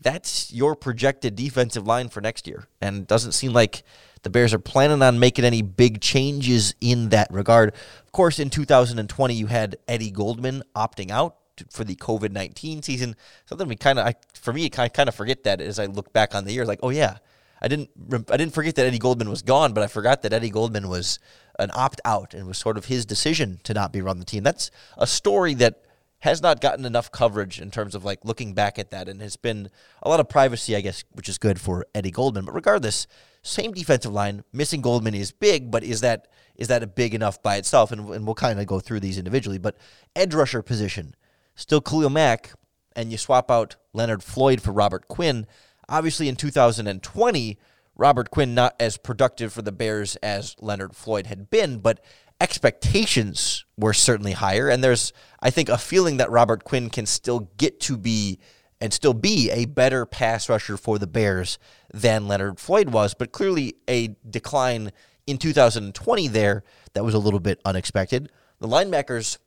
that's 0.00 0.52
your 0.52 0.76
projected 0.76 1.34
defensive 1.34 1.86
line 1.86 2.08
for 2.08 2.20
next 2.20 2.46
year. 2.46 2.68
And 2.80 3.02
it 3.02 3.06
doesn't 3.08 3.32
seem 3.32 3.52
like 3.52 3.82
the 4.22 4.30
Bears 4.30 4.54
are 4.54 4.58
planning 4.58 5.02
on 5.02 5.18
making 5.18 5.44
any 5.44 5.62
big 5.62 6.00
changes 6.00 6.74
in 6.80 7.08
that 7.08 7.32
regard. 7.32 7.74
Of 8.04 8.12
course, 8.12 8.38
in 8.38 8.50
2020, 8.50 9.34
you 9.34 9.46
had 9.46 9.76
Eddie 9.88 10.10
Goldman 10.10 10.62
opting 10.76 11.10
out 11.10 11.36
for 11.70 11.84
the 11.84 11.96
COVID 11.96 12.30
19 12.30 12.82
season. 12.82 13.16
Something 13.46 13.66
we 13.66 13.76
kind 13.76 13.98
of, 13.98 14.14
for 14.34 14.52
me, 14.52 14.70
I 14.76 14.88
kind 14.88 15.08
of 15.08 15.14
forget 15.14 15.44
that 15.44 15.60
as 15.60 15.78
I 15.78 15.86
look 15.86 16.12
back 16.12 16.34
on 16.34 16.44
the 16.44 16.52
year. 16.52 16.64
Like, 16.64 16.80
oh, 16.82 16.90
yeah. 16.90 17.18
I 17.60 17.66
didn't. 17.66 17.90
I 18.30 18.36
didn't 18.36 18.54
forget 18.54 18.76
that 18.76 18.86
Eddie 18.86 19.00
Goldman 19.00 19.28
was 19.28 19.42
gone, 19.42 19.72
but 19.72 19.82
I 19.82 19.88
forgot 19.88 20.22
that 20.22 20.32
Eddie 20.32 20.50
Goldman 20.50 20.88
was 20.88 21.18
an 21.58 21.70
opt 21.74 22.00
out 22.04 22.34
and 22.34 22.46
was 22.46 22.58
sort 22.58 22.78
of 22.78 22.86
his 22.86 23.04
decision 23.04 23.60
to 23.64 23.74
not 23.74 23.92
be 23.92 24.00
run 24.00 24.18
the 24.18 24.24
team. 24.24 24.42
That's 24.42 24.70
a 24.96 25.06
story 25.06 25.54
that 25.54 25.82
has 26.20 26.42
not 26.42 26.60
gotten 26.60 26.84
enough 26.84 27.12
coverage 27.12 27.60
in 27.60 27.70
terms 27.70 27.94
of 27.94 28.04
like 28.04 28.24
looking 28.24 28.52
back 28.52 28.78
at 28.78 28.90
that 28.90 29.08
and 29.08 29.20
has 29.20 29.36
been 29.36 29.70
a 30.02 30.08
lot 30.08 30.20
of 30.20 30.28
privacy, 30.28 30.74
I 30.74 30.80
guess, 30.80 31.04
which 31.12 31.28
is 31.28 31.38
good 31.38 31.60
for 31.60 31.86
Eddie 31.94 32.10
Goldman. 32.10 32.44
But 32.44 32.54
regardless, 32.54 33.06
same 33.42 33.72
defensive 33.72 34.12
line. 34.12 34.42
Missing 34.52 34.82
Goldman 34.82 35.14
is 35.14 35.32
big, 35.32 35.70
but 35.70 35.84
is 35.84 36.00
that 36.00 36.28
is 36.56 36.68
that 36.68 36.82
a 36.82 36.88
big 36.88 37.14
enough 37.14 37.40
by 37.40 37.56
itself? 37.56 37.92
And, 37.92 38.08
and 38.10 38.26
we'll 38.26 38.34
kind 38.34 38.58
of 38.58 38.66
go 38.66 38.80
through 38.80 39.00
these 39.00 39.16
individually. 39.16 39.58
But 39.58 39.76
edge 40.16 40.34
rusher 40.34 40.60
position, 40.60 41.14
still 41.54 41.80
Khalil 41.80 42.10
Mack, 42.10 42.52
and 42.96 43.12
you 43.12 43.18
swap 43.18 43.48
out 43.50 43.76
Leonard 43.92 44.24
Floyd 44.24 44.60
for 44.60 44.72
Robert 44.72 45.06
Quinn. 45.06 45.46
Obviously, 45.88 46.28
in 46.28 46.34
2020, 46.34 47.58
Robert 47.98 48.30
Quinn 48.30 48.54
not 48.54 48.74
as 48.80 48.96
productive 48.96 49.52
for 49.52 49.60
the 49.60 49.72
Bears 49.72 50.16
as 50.16 50.54
Leonard 50.60 50.94
Floyd 50.94 51.26
had 51.26 51.50
been, 51.50 51.80
but 51.80 52.02
expectations 52.40 53.64
were 53.76 53.92
certainly 53.92 54.32
higher. 54.32 54.68
And 54.68 54.82
there's, 54.82 55.12
I 55.42 55.50
think, 55.50 55.68
a 55.68 55.76
feeling 55.76 56.16
that 56.18 56.30
Robert 56.30 56.62
Quinn 56.64 56.88
can 56.90 57.06
still 57.06 57.50
get 57.56 57.80
to 57.80 57.96
be 57.96 58.38
and 58.80 58.92
still 58.92 59.14
be 59.14 59.50
a 59.50 59.64
better 59.64 60.06
pass 60.06 60.48
rusher 60.48 60.76
for 60.76 60.98
the 60.98 61.06
Bears 61.08 61.58
than 61.92 62.28
Leonard 62.28 62.60
Floyd 62.60 62.90
was. 62.90 63.12
But 63.12 63.32
clearly, 63.32 63.74
a 63.88 64.14
decline 64.28 64.92
in 65.26 65.36
2020 65.36 66.28
there 66.28 66.62
that 66.94 67.04
was 67.04 67.14
a 67.14 67.18
little 67.18 67.40
bit 67.40 67.60
unexpected. 67.64 68.30
The 68.60 68.68
linebackers, 68.68 69.38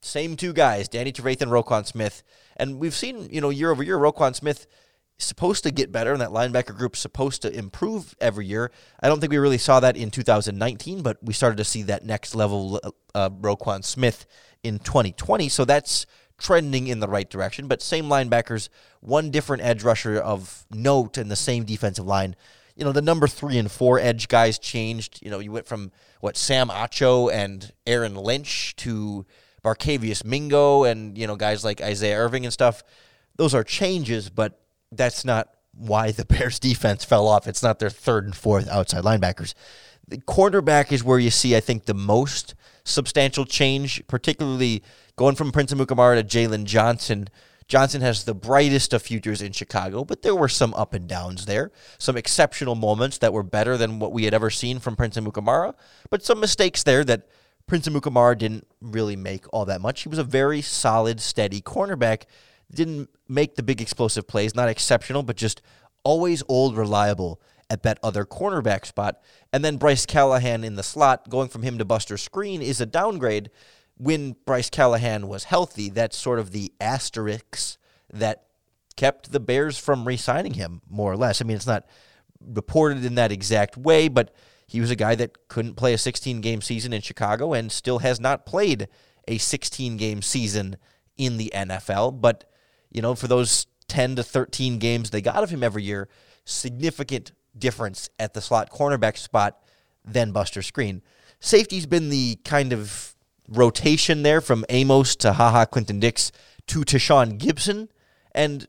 same 0.00 0.36
two 0.36 0.54
guys, 0.54 0.88
Danny 0.88 1.12
Trevathan 1.12 1.48
Roquan 1.48 1.86
Smith. 1.86 2.22
And 2.56 2.78
we've 2.78 2.94
seen, 2.94 3.28
you 3.30 3.42
know, 3.42 3.50
year 3.50 3.70
over 3.70 3.82
year, 3.82 3.98
Roquan 3.98 4.34
Smith 4.34 4.66
supposed 5.18 5.64
to 5.64 5.70
get 5.70 5.90
better, 5.90 6.12
and 6.12 6.20
that 6.20 6.30
linebacker 6.30 6.76
group 6.76 6.96
supposed 6.96 7.42
to 7.42 7.52
improve 7.52 8.14
every 8.20 8.46
year. 8.46 8.70
I 9.00 9.08
don't 9.08 9.20
think 9.20 9.32
we 9.32 9.38
really 9.38 9.58
saw 9.58 9.80
that 9.80 9.96
in 9.96 10.10
2019, 10.10 11.02
but 11.02 11.18
we 11.22 11.32
started 11.32 11.56
to 11.56 11.64
see 11.64 11.82
that 11.82 12.04
next 12.04 12.34
level 12.34 12.80
uh, 13.14 13.30
Roquan 13.30 13.84
Smith 13.84 14.26
in 14.62 14.78
2020. 14.78 15.48
So 15.48 15.64
that's 15.64 16.06
trending 16.38 16.86
in 16.86 17.00
the 17.00 17.08
right 17.08 17.28
direction. 17.28 17.66
But 17.66 17.82
same 17.82 18.04
linebackers, 18.04 18.68
one 19.00 19.30
different 19.30 19.62
edge 19.64 19.82
rusher 19.82 20.18
of 20.18 20.64
note 20.70 21.18
in 21.18 21.28
the 21.28 21.36
same 21.36 21.64
defensive 21.64 22.06
line. 22.06 22.36
You 22.76 22.84
know, 22.84 22.92
the 22.92 23.02
number 23.02 23.26
three 23.26 23.58
and 23.58 23.70
four 23.70 23.98
edge 23.98 24.28
guys 24.28 24.58
changed. 24.58 25.18
You 25.20 25.30
know, 25.30 25.40
you 25.40 25.50
went 25.50 25.66
from 25.66 25.90
what 26.20 26.36
Sam 26.36 26.68
Acho 26.68 27.32
and 27.32 27.72
Aaron 27.86 28.14
Lynch 28.14 28.76
to 28.76 29.26
Barkevious 29.64 30.24
Mingo 30.24 30.84
and, 30.84 31.18
you 31.18 31.26
know, 31.26 31.34
guys 31.34 31.64
like 31.64 31.80
Isaiah 31.80 32.18
Irving 32.18 32.44
and 32.44 32.52
stuff. 32.52 32.84
Those 33.36 33.52
are 33.52 33.64
changes, 33.64 34.30
but 34.30 34.60
that's 34.92 35.24
not 35.24 35.48
why 35.72 36.10
the 36.10 36.24
Bears 36.26 36.58
defense 36.58 37.04
fell 37.04 37.26
off. 37.26 37.46
It's 37.46 37.62
not 37.62 37.78
their 37.78 37.90
third 37.90 38.24
and 38.24 38.34
fourth 38.34 38.68
outside 38.68 39.04
linebackers. 39.04 39.54
The 40.06 40.18
cornerback 40.18 40.90
is 40.90 41.04
where 41.04 41.18
you 41.18 41.30
see, 41.30 41.54
I 41.54 41.60
think, 41.60 41.84
the 41.84 41.94
most 41.94 42.54
substantial 42.84 43.44
change, 43.44 44.02
particularly 44.06 44.82
going 45.16 45.34
from 45.34 45.52
Prince 45.52 45.72
Amukamara 45.72 46.20
to 46.20 46.24
Jaylon 46.24 46.64
Johnson. 46.64 47.28
Johnson 47.66 48.00
has 48.00 48.24
the 48.24 48.34
brightest 48.34 48.94
of 48.94 49.02
futures 49.02 49.42
in 49.42 49.52
Chicago, 49.52 50.04
but 50.04 50.22
there 50.22 50.34
were 50.34 50.48
some 50.48 50.72
up 50.72 50.94
and 50.94 51.06
downs 51.06 51.44
there, 51.44 51.70
some 51.98 52.16
exceptional 52.16 52.74
moments 52.74 53.18
that 53.18 53.34
were 53.34 53.42
better 53.42 53.76
than 53.76 53.98
what 53.98 54.12
we 54.12 54.24
had 54.24 54.32
ever 54.32 54.48
seen 54.48 54.78
from 54.78 54.96
Prince 54.96 55.18
Amukamara, 55.18 55.74
but 56.08 56.24
some 56.24 56.40
mistakes 56.40 56.82
there 56.82 57.04
that 57.04 57.28
Prince 57.66 57.86
Amukamara 57.86 58.38
didn't 58.38 58.66
really 58.80 59.16
make 59.16 59.44
all 59.52 59.66
that 59.66 59.82
much. 59.82 60.00
He 60.02 60.08
was 60.08 60.18
a 60.18 60.24
very 60.24 60.62
solid, 60.62 61.20
steady 61.20 61.60
cornerback 61.60 62.22
didn't 62.72 63.10
make 63.28 63.56
the 63.56 63.62
big 63.62 63.80
explosive 63.80 64.26
plays, 64.26 64.54
not 64.54 64.68
exceptional, 64.68 65.22
but 65.22 65.36
just 65.36 65.62
always 66.04 66.42
old, 66.48 66.76
reliable 66.76 67.40
at 67.70 67.82
that 67.82 67.98
other 68.02 68.24
cornerback 68.24 68.86
spot. 68.86 69.20
And 69.52 69.64
then 69.64 69.76
Bryce 69.76 70.06
Callahan 70.06 70.64
in 70.64 70.76
the 70.76 70.82
slot, 70.82 71.28
going 71.28 71.48
from 71.48 71.62
him 71.62 71.78
to 71.78 71.84
Buster 71.84 72.14
Skrine 72.16 72.62
is 72.62 72.80
a 72.80 72.86
downgrade. 72.86 73.50
When 73.96 74.36
Bryce 74.46 74.70
Callahan 74.70 75.28
was 75.28 75.44
healthy, 75.44 75.90
that's 75.90 76.16
sort 76.16 76.38
of 76.38 76.52
the 76.52 76.72
asterisk 76.80 77.76
that 78.12 78.44
kept 78.96 79.32
the 79.32 79.40
Bears 79.40 79.78
from 79.78 80.06
re 80.06 80.16
signing 80.16 80.54
him, 80.54 80.80
more 80.88 81.12
or 81.12 81.16
less. 81.16 81.40
I 81.40 81.44
mean, 81.44 81.56
it's 81.56 81.66
not 81.66 81.86
reported 82.40 83.04
in 83.04 83.16
that 83.16 83.32
exact 83.32 83.76
way, 83.76 84.08
but 84.08 84.32
he 84.66 84.80
was 84.80 84.90
a 84.90 84.96
guy 84.96 85.14
that 85.14 85.48
couldn't 85.48 85.74
play 85.74 85.92
a 85.94 85.98
16 85.98 86.40
game 86.40 86.60
season 86.60 86.92
in 86.92 87.00
Chicago 87.00 87.52
and 87.54 87.72
still 87.72 88.00
has 88.00 88.20
not 88.20 88.46
played 88.46 88.88
a 89.26 89.38
16 89.38 89.96
game 89.96 90.22
season 90.22 90.76
in 91.16 91.36
the 91.36 91.52
NFL. 91.54 92.20
But 92.20 92.44
you 92.90 93.02
know, 93.02 93.14
for 93.14 93.28
those 93.28 93.66
10 93.88 94.16
to 94.16 94.22
13 94.22 94.78
games 94.78 95.10
they 95.10 95.20
got 95.20 95.42
of 95.42 95.50
him 95.50 95.62
every 95.62 95.82
year, 95.82 96.08
significant 96.44 97.32
difference 97.56 98.08
at 98.18 98.34
the 98.34 98.40
slot 98.40 98.70
cornerback 98.70 99.16
spot 99.16 99.58
than 100.04 100.32
Buster 100.32 100.60
Skrine. 100.60 101.02
Safety's 101.40 101.86
been 101.86 102.08
the 102.08 102.36
kind 102.44 102.72
of 102.72 103.14
rotation 103.48 104.22
there 104.22 104.40
from 104.40 104.64
Amos 104.68 105.16
to 105.16 105.32
Ha 105.32 105.50
Ha 105.50 105.64
Clinton 105.64 106.00
Dix 106.00 106.32
to 106.68 106.80
Tashaun 106.80 107.38
Gipson. 107.38 107.88
And 108.32 108.66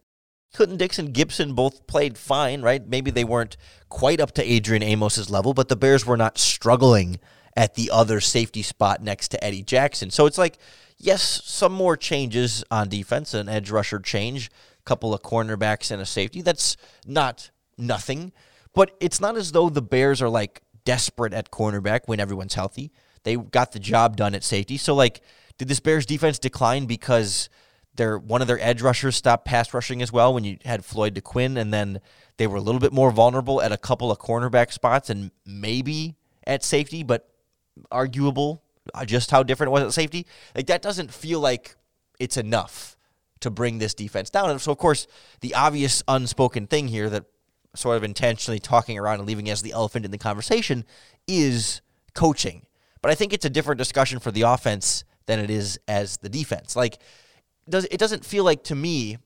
Clinton 0.54 0.78
Dix 0.78 0.98
and 0.98 1.14
Gipson 1.14 1.56
both 1.56 1.86
played 1.86 2.18
fine, 2.18 2.62
right? 2.62 2.86
Maybe 2.86 3.12
they 3.12 3.24
weren't 3.24 3.58
quite 3.90 4.20
up 4.20 4.32
to 4.34 4.44
Adrian 4.44 4.84
Amos's 4.84 5.30
level, 5.30 5.54
but 5.54 5.68
the 5.68 5.76
Bears 5.76 6.06
were 6.06 6.18
not 6.18 6.38
struggling 6.38 7.20
at 7.56 7.76
the 7.76 7.92
other 7.92 8.20
safety 8.20 8.62
spot 8.62 9.02
next 9.02 9.30
to 9.30 9.44
Eddie 9.44 9.64
Jackson. 9.64 10.10
So 10.10 10.26
it's 10.26 10.38
like 10.38 10.58
yes, 11.00 11.42
some 11.46 11.74
more 11.74 11.98
changes 11.98 12.64
on 12.70 12.90
defense, 12.90 13.34
an 13.34 13.50
edge 13.50 13.72
rusher 13.72 14.00
change, 14.00 14.50
a 14.80 14.84
couple 14.84 15.14
of 15.14 15.22
cornerbacks 15.22 15.90
and 15.92 16.02
a 16.02 16.06
safety. 16.06 16.42
That's 16.42 16.78
not 17.08 17.50
nothing, 17.78 18.32
but 18.74 18.96
it's 19.00 19.20
not 19.20 19.38
as 19.38 19.54
though 19.54 19.70
the 19.70 19.82
Bears 19.82 20.22
are 20.22 20.30
like 20.30 20.62
desperate 20.86 21.34
at 21.34 21.52
cornerback 21.52 22.02
when 22.06 22.20
everyone's 22.20 22.54
healthy. 22.54 22.92
They 23.24 23.36
got 23.36 23.72
the 23.72 23.80
job 23.80 24.18
done 24.18 24.36
at 24.36 24.44
safety. 24.44 24.78
So 24.78 24.94
like, 24.94 25.22
did 25.58 25.68
this 25.68 25.80
Bears 25.80 26.06
defense 26.06 26.40
decline 26.40 26.86
because 26.86 27.50
their 27.96 28.18
one 28.18 28.42
of 28.42 28.48
their 28.48 28.60
edge 28.62 28.82
rushers 28.82 29.16
stopped 29.16 29.46
pass 29.46 29.74
rushing 29.74 30.02
as 30.02 30.12
well 30.12 30.34
when 30.34 30.44
you 30.44 30.58
had 30.64 30.86
Floyd 30.86 31.16
to 31.16 31.22
Quinn, 31.22 31.58
and 31.58 31.74
then 31.74 32.00
they 32.38 32.48
were 32.48 32.58
a 32.58 32.62
little 32.62 32.80
bit 32.80 32.94
more 32.94 33.12
vulnerable 33.12 33.62
at 33.62 33.72
a 33.72 33.78
couple 33.78 34.10
of 34.12 34.20
cornerback 34.20 34.72
spots 34.72 35.10
and 35.10 35.32
maybe 35.46 36.16
at 36.48 36.64
safety, 36.64 37.04
but 37.04 37.30
arguable 37.92 38.64
Uh, 38.94 39.06
just 39.06 39.32
how 39.32 39.44
different 39.44 39.70
it 39.70 39.74
was 39.74 39.84
at 39.84 39.94
safety. 39.94 40.26
Like 40.56 40.68
that 40.68 40.82
doesn't 40.82 41.14
feel 41.14 41.40
like 41.40 41.76
it's 42.20 42.38
enough 42.38 42.98
to 43.42 43.50
bring 43.50 43.80
this 43.80 43.94
defense 43.94 44.30
down. 44.30 44.50
And 44.50 44.60
so, 44.60 44.72
of 44.72 44.78
course, 44.78 45.08
the 45.42 45.56
obvious 45.56 46.04
unspoken 46.08 46.68
thing 46.68 46.88
here 46.88 47.10
that 47.10 47.26
sort 47.76 47.98
of 47.98 48.04
intentionally 48.04 48.60
talking 48.60 48.98
around 48.98 49.20
and 49.20 49.28
leaving 49.28 49.50
as 49.50 49.62
the 49.62 49.72
elephant 49.72 50.06
in 50.06 50.12
the 50.12 50.18
conversation 50.18 50.86
is 51.28 51.82
coaching. 52.14 52.66
But 53.02 53.12
I 53.12 53.16
think 53.16 53.32
it's 53.32 53.46
a 53.46 53.50
different 53.50 53.78
discussion 53.78 54.20
for 54.20 54.32
the 54.32 54.42
offense 54.42 55.04
than 55.26 55.40
it 55.40 55.50
is 55.50 55.80
as 55.88 56.18
the 56.18 56.30
defense. 56.30 56.76
Like, 56.76 57.00
does 57.68 57.86
it 57.92 57.98
doesn't 57.98 58.26
feel 58.26 58.44
like 58.44 58.64
to 58.66 58.76
me 58.76 59.18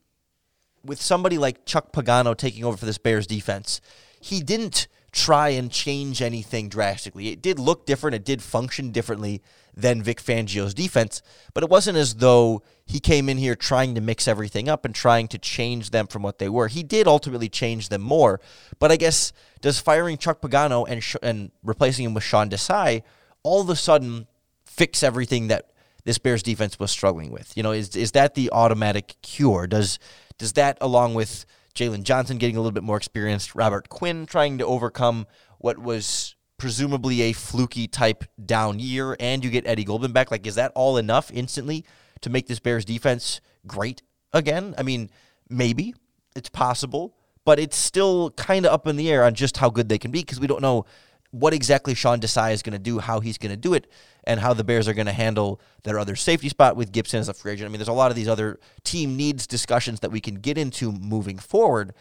with 0.84 1.02
somebody 1.02 1.38
like 1.38 1.66
Chuck 1.66 1.94
Pagano 1.94 2.36
taking 2.36 2.64
over 2.66 2.78
for 2.78 2.86
this 2.86 2.98
Bears 2.98 3.26
defense, 3.26 3.80
he 4.20 4.42
didn't 4.42 4.88
try 5.14 5.50
and 5.50 5.72
change 5.72 6.22
anything 6.22 6.68
drastically. 6.68 7.30
It 7.30 7.42
did 7.42 7.60
look 7.60 7.86
different, 7.86 8.16
it 8.16 8.26
did 8.26 8.42
function 8.42 8.92
differently 8.92 9.42
than 9.76 10.02
Vic 10.02 10.22
Fangio's 10.22 10.74
defense, 10.74 11.22
but 11.54 11.64
it 11.64 11.70
wasn't 11.70 11.98
as 11.98 12.16
though 12.16 12.64
he 12.86 13.00
came 13.00 13.30
in 13.30 13.38
here 13.38 13.56
trying 13.56 13.96
to 13.96 14.02
mix 14.02 14.28
everything 14.28 14.68
up 14.68 14.86
and 14.86 14.94
trying 14.94 15.28
to 15.30 15.38
change 15.38 15.92
them 15.92 16.08
from 16.08 16.24
what 16.24 16.40
they 16.40 16.50
were. 16.50 16.68
He 16.68 16.84
did 16.84 17.08
ultimately 17.08 17.48
change 17.48 17.90
them 17.90 18.02
more, 18.02 18.42
but 18.80 18.92
I 18.92 18.98
guess 18.98 19.32
does 19.62 19.80
firing 19.80 20.18
Chuck 20.18 20.42
Pagano 20.42 20.86
and 20.90 21.02
sh- 21.04 21.16
and 21.22 21.52
replacing 21.64 22.06
him 22.06 22.14
with 22.14 22.24
Sean 22.24 22.50
Desai 22.50 23.04
all 23.44 23.62
of 23.62 23.70
a 23.70 23.76
sudden 23.76 24.28
fix 24.66 25.04
everything 25.04 25.48
that 25.48 25.70
this 26.06 26.18
Bears 26.18 26.44
defense 26.44 26.80
was 26.80 26.92
struggling 26.92 27.32
with? 27.32 27.56
You 27.56 27.64
know, 27.64 27.72
is 27.72 27.96
is 27.96 28.12
that 28.12 28.34
the 28.34 28.50
automatic 28.52 29.16
cure? 29.22 29.68
Does 29.68 30.00
does 30.38 30.54
that 30.54 30.78
along 30.82 31.14
with 31.14 31.46
Jaylon 31.76 32.04
Johnson 32.04 32.38
getting 32.38 32.56
a 32.56 32.60
little 32.60 32.72
bit 32.72 32.84
more 32.84 32.98
experienced, 32.98 33.56
Robert 33.56 33.90
Quinn 33.90 34.26
trying 34.26 34.58
to 34.60 34.66
overcome 34.66 35.28
what 35.58 35.78
was 35.80 36.36
presumably 36.58 37.22
a 37.24 37.34
fluky 37.34 37.88
type 37.88 38.24
down 38.46 38.80
year, 38.80 39.18
and 39.20 39.44
you 39.44 39.50
get 39.50 39.66
Eddie 39.66 39.84
Goldman 39.84 40.12
back. 40.12 40.32
Like, 40.32 40.46
is 40.46 40.56
that 40.56 40.72
all 40.76 40.98
enough 40.98 41.32
instantly 41.34 41.84
to 42.22 42.30
make 42.30 42.48
this 42.48 42.60
Bears 42.60 42.86
defense 42.86 43.42
great 43.66 44.04
again? 44.32 44.76
I 44.78 44.84
mean, 44.84 45.10
maybe 45.50 45.96
it's 46.36 46.50
possible, 46.50 47.16
but 47.44 47.60
it's 47.60 47.76
still 47.76 48.32
kind 48.32 48.66
of 48.66 48.72
up 48.72 48.88
in 48.88 48.96
the 48.96 49.12
air 49.12 49.24
on 49.24 49.34
just 49.34 49.58
how 49.58 49.70
good 49.70 49.90
they 49.90 49.98
can 49.98 50.12
be 50.12 50.22
because 50.22 50.40
we 50.40 50.48
don't 50.48 50.62
know 50.62 50.86
what 51.34 51.52
exactly 51.52 51.96
Sean 51.96 52.20
Desai 52.20 52.54
is 52.54 52.62
going 52.62 52.74
to 52.74 52.80
do, 52.80 53.00
how 53.00 53.20
he's 53.20 53.40
going 53.40 53.50
to 53.50 53.58
do 53.58 53.74
it, 53.74 53.88
and 54.24 54.40
how 54.40 54.54
the 54.54 54.64
Bears 54.64 54.88
are 54.88 54.94
going 54.94 55.08
to 55.08 55.14
handle 55.14 55.60
their 55.82 55.98
other 55.98 56.16
safety 56.16 56.48
spot 56.48 56.76
with 56.76 56.92
Gipson 56.92 57.16
as 57.16 57.28
a 57.28 57.34
free 57.34 57.54
agent. 57.54 57.68
I 57.68 57.70
mean, 57.72 57.80
there's 57.80 57.88
a 57.88 57.94
lot 57.94 58.12
of 58.12 58.16
these 58.16 58.28
other 58.28 58.60
team 58.84 59.18
needs 59.18 59.48
discussions 59.48 60.02
that 60.02 60.12
we 60.12 60.22
can 60.22 60.36
get 60.36 60.60
into 60.60 60.92
moving 60.92 61.40
forward, 61.40 61.94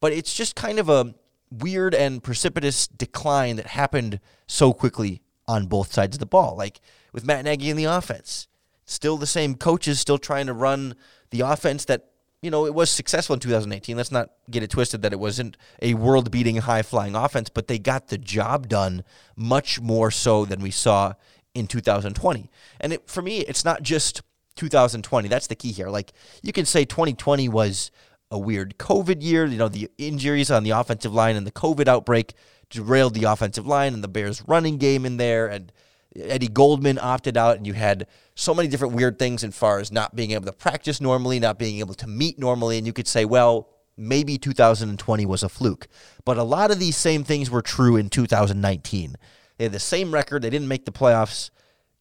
but 0.00 0.12
it's 0.12 0.34
just 0.34 0.56
kind 0.56 0.80
of 0.80 0.88
a 0.88 1.14
weird 1.48 1.94
and 1.94 2.24
precipitous 2.24 2.88
decline 2.88 3.54
that 3.54 3.68
happened 3.68 4.18
so 4.48 4.72
quickly 4.72 5.22
on 5.46 5.66
both 5.66 5.92
sides 5.92 6.16
of 6.16 6.20
the 6.20 6.26
ball. 6.26 6.56
Like 6.56 6.80
with 7.12 7.24
Matt 7.24 7.44
Nagy 7.44 7.70
in 7.70 7.76
the 7.76 7.84
offense, 7.84 8.48
still 8.84 9.16
the 9.16 9.28
same 9.28 9.54
coaches, 9.54 10.00
still 10.00 10.18
trying 10.18 10.46
to 10.46 10.52
run 10.52 10.96
the 11.30 11.42
offense 11.42 11.84
that 11.84 12.08
you 12.42 12.50
know, 12.50 12.66
it 12.66 12.74
was 12.74 12.90
successful 12.90 13.34
in 13.34 13.40
2018. 13.40 13.96
Let's 13.96 14.10
not 14.10 14.30
get 14.50 14.64
it 14.64 14.70
twisted 14.70 15.02
that 15.02 15.12
it 15.12 15.20
wasn't 15.20 15.56
a 15.80 15.94
world 15.94 16.30
beating, 16.32 16.56
high 16.56 16.82
flying 16.82 17.14
offense, 17.14 17.48
but 17.48 17.68
they 17.68 17.78
got 17.78 18.08
the 18.08 18.18
job 18.18 18.68
done 18.68 19.04
much 19.36 19.80
more 19.80 20.10
so 20.10 20.44
than 20.44 20.60
we 20.60 20.72
saw 20.72 21.14
in 21.54 21.68
2020. 21.68 22.50
And 22.80 22.92
it, 22.92 23.08
for 23.08 23.22
me, 23.22 23.38
it's 23.38 23.64
not 23.64 23.82
just 23.82 24.22
2020. 24.56 25.28
That's 25.28 25.46
the 25.46 25.54
key 25.54 25.70
here. 25.70 25.88
Like, 25.88 26.12
you 26.42 26.52
can 26.52 26.64
say 26.64 26.84
2020 26.84 27.48
was 27.48 27.92
a 28.32 28.38
weird 28.38 28.76
COVID 28.76 29.22
year. 29.22 29.46
You 29.46 29.58
know, 29.58 29.68
the 29.68 29.88
injuries 29.96 30.50
on 30.50 30.64
the 30.64 30.70
offensive 30.70 31.14
line 31.14 31.36
and 31.36 31.46
the 31.46 31.52
COVID 31.52 31.86
outbreak 31.86 32.34
derailed 32.70 33.14
the 33.14 33.24
offensive 33.24 33.66
line 33.68 33.94
and 33.94 34.02
the 34.02 34.08
Bears' 34.08 34.42
running 34.48 34.78
game 34.78 35.06
in 35.06 35.16
there. 35.16 35.46
And 35.46 35.70
Eddie 36.16 36.48
Goldman 36.48 36.98
opted 37.00 37.36
out, 37.36 37.56
and 37.56 37.66
you 37.66 37.72
had 37.72 38.06
so 38.34 38.54
many 38.54 38.68
different 38.68 38.94
weird 38.94 39.18
things 39.18 39.44
as 39.44 39.54
far 39.54 39.78
as 39.78 39.90
not 39.90 40.14
being 40.14 40.32
able 40.32 40.46
to 40.46 40.52
practice 40.52 41.00
normally, 41.00 41.40
not 41.40 41.58
being 41.58 41.78
able 41.78 41.94
to 41.94 42.06
meet 42.06 42.38
normally. 42.38 42.78
And 42.78 42.86
you 42.86 42.92
could 42.92 43.08
say, 43.08 43.24
well, 43.24 43.68
maybe 43.96 44.38
2020 44.38 45.26
was 45.26 45.42
a 45.42 45.48
fluke. 45.48 45.88
But 46.24 46.38
a 46.38 46.42
lot 46.42 46.70
of 46.70 46.78
these 46.78 46.96
same 46.96 47.24
things 47.24 47.50
were 47.50 47.62
true 47.62 47.96
in 47.96 48.08
2019. 48.08 49.16
They 49.58 49.64
had 49.64 49.72
the 49.72 49.80
same 49.80 50.12
record, 50.12 50.42
they 50.42 50.50
didn't 50.50 50.68
make 50.68 50.84
the 50.84 50.92
playoffs 50.92 51.50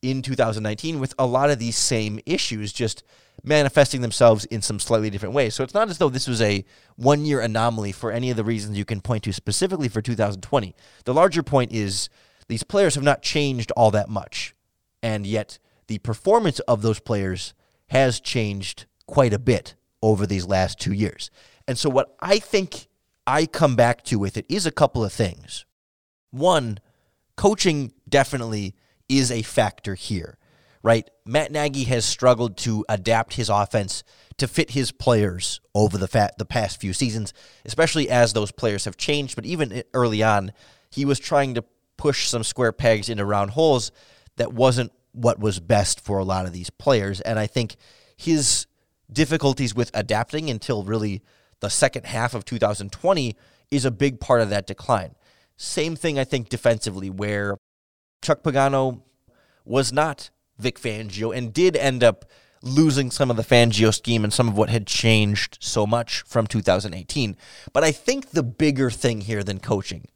in 0.01 0.21
2019 0.21 0.99
with 0.99 1.13
a 1.19 1.25
lot 1.25 1.49
of 1.49 1.59
these 1.59 1.77
same 1.77 2.19
issues 2.25 2.73
just 2.73 3.03
manifesting 3.43 4.01
themselves 4.01 4.45
in 4.45 4.61
some 4.61 4.79
slightly 4.79 5.09
different 5.09 5.33
ways. 5.33 5.55
So 5.55 5.63
it's 5.63 5.73
not 5.73 5.89
as 5.89 5.97
though 5.97 6.09
this 6.09 6.27
was 6.27 6.41
a 6.41 6.65
one 6.95 7.25
year 7.25 7.41
anomaly 7.41 7.91
for 7.91 8.11
any 8.11 8.29
of 8.29 8.37
the 8.37 8.43
reasons 8.43 8.77
you 8.77 8.85
can 8.85 9.01
point 9.01 9.23
to 9.23 9.33
specifically 9.33 9.87
for 9.87 10.01
2020. 10.01 10.75
The 11.05 11.13
larger 11.13 11.43
point 11.43 11.71
is 11.71 12.09
these 12.51 12.63
players 12.63 12.95
have 12.95 13.03
not 13.03 13.21
changed 13.21 13.71
all 13.77 13.91
that 13.91 14.09
much. 14.09 14.53
And 15.01 15.25
yet, 15.25 15.57
the 15.87 15.99
performance 15.99 16.59
of 16.59 16.81
those 16.81 16.99
players 16.99 17.53
has 17.87 18.19
changed 18.19 18.87
quite 19.07 19.31
a 19.31 19.39
bit 19.39 19.75
over 20.01 20.27
these 20.27 20.45
last 20.45 20.77
two 20.77 20.91
years. 20.91 21.31
And 21.65 21.77
so, 21.77 21.89
what 21.89 22.13
I 22.19 22.39
think 22.39 22.87
I 23.25 23.45
come 23.45 23.77
back 23.77 24.03
to 24.03 24.19
with 24.19 24.35
it 24.35 24.45
is 24.49 24.65
a 24.65 24.71
couple 24.71 25.01
of 25.05 25.13
things. 25.13 25.63
One, 26.31 26.79
coaching 27.37 27.93
definitely 28.09 28.75
is 29.07 29.31
a 29.31 29.43
factor 29.43 29.95
here, 29.95 30.37
right? 30.83 31.09
Matt 31.25 31.53
Nagy 31.53 31.85
has 31.85 32.03
struggled 32.03 32.57
to 32.57 32.83
adapt 32.89 33.35
his 33.35 33.47
offense 33.47 34.03
to 34.39 34.47
fit 34.49 34.71
his 34.71 34.91
players 34.91 35.61
over 35.73 35.97
the, 35.97 36.09
fat, 36.09 36.37
the 36.37 36.43
past 36.43 36.81
few 36.81 36.91
seasons, 36.91 37.33
especially 37.63 38.09
as 38.09 38.33
those 38.33 38.51
players 38.51 38.83
have 38.83 38.97
changed. 38.97 39.37
But 39.37 39.45
even 39.45 39.83
early 39.93 40.21
on, 40.21 40.51
he 40.89 41.05
was 41.05 41.17
trying 41.17 41.53
to 41.53 41.63
push 42.01 42.27
some 42.27 42.43
square 42.43 42.71
pegs 42.71 43.09
into 43.09 43.23
round 43.23 43.51
holes 43.51 43.91
that 44.37 44.51
wasn't 44.51 44.91
what 45.11 45.39
was 45.39 45.59
best 45.59 46.01
for 46.01 46.17
a 46.17 46.23
lot 46.23 46.47
of 46.47 46.51
these 46.51 46.71
players. 46.71 47.21
And 47.21 47.37
I 47.37 47.45
think 47.45 47.75
his 48.17 48.65
difficulties 49.13 49.75
with 49.75 49.91
adapting 49.93 50.49
until 50.49 50.83
really 50.83 51.21
the 51.59 51.69
second 51.69 52.07
half 52.07 52.33
of 52.33 52.43
2020 52.43 53.37
is 53.69 53.85
a 53.85 53.91
big 53.91 54.19
part 54.19 54.41
of 54.41 54.49
that 54.49 54.65
decline. 54.65 55.13
Same 55.57 55.95
thing, 55.95 56.17
I 56.17 56.23
think, 56.23 56.49
defensively, 56.49 57.11
where 57.11 57.55
Chuck 58.23 58.41
Pagano 58.41 59.03
was 59.63 59.93
not 59.93 60.31
Vic 60.57 60.79
Fangio 60.79 61.37
and 61.37 61.53
did 61.53 61.77
end 61.77 62.03
up 62.03 62.25
losing 62.63 63.11
some 63.11 63.29
of 63.29 63.37
the 63.37 63.43
Fangio 63.43 63.93
scheme 63.93 64.23
and 64.23 64.33
some 64.33 64.47
of 64.47 64.57
what 64.57 64.71
had 64.71 64.87
changed 64.87 65.59
so 65.61 65.85
much 65.85 66.23
from 66.23 66.47
2018. 66.47 67.37
But 67.73 67.83
I 67.83 67.91
think 67.91 68.31
the 68.31 68.41
bigger 68.41 68.89
thing 68.89 69.21
here 69.21 69.43
than 69.43 69.59
coaching 69.59 70.07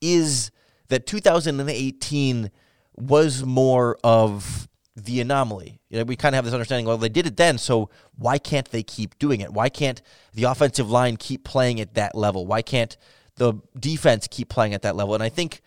is 0.00 0.52
that 0.88 1.06
2018 1.06 2.50
was 2.94 3.44
more 3.44 3.98
of 4.02 4.68
the 4.96 5.20
anomaly. 5.20 5.80
You 5.90 5.98
know, 5.98 6.04
we 6.04 6.16
kind 6.16 6.34
of 6.34 6.38
have 6.38 6.44
this 6.44 6.54
understanding, 6.54 6.86
well, 6.86 6.96
they 6.96 7.08
did 7.08 7.26
it 7.26 7.36
then, 7.36 7.58
so 7.58 7.90
why 8.16 8.38
can't 8.38 8.70
they 8.70 8.82
keep 8.82 9.18
doing 9.18 9.40
it? 9.40 9.52
Why 9.52 9.68
can't 9.68 10.00
the 10.34 10.44
offensive 10.44 10.90
line 10.90 11.16
keep 11.16 11.44
playing 11.44 11.80
at 11.80 11.94
that 11.94 12.14
level? 12.14 12.46
Why 12.46 12.62
can't 12.62 12.96
the 13.36 13.54
defense 13.78 14.26
keep 14.30 14.48
playing 14.48 14.72
at 14.72 14.82
that 14.82 14.96
level? 14.96 15.14
And 15.14 15.22
I 15.22 15.28
think 15.28 15.60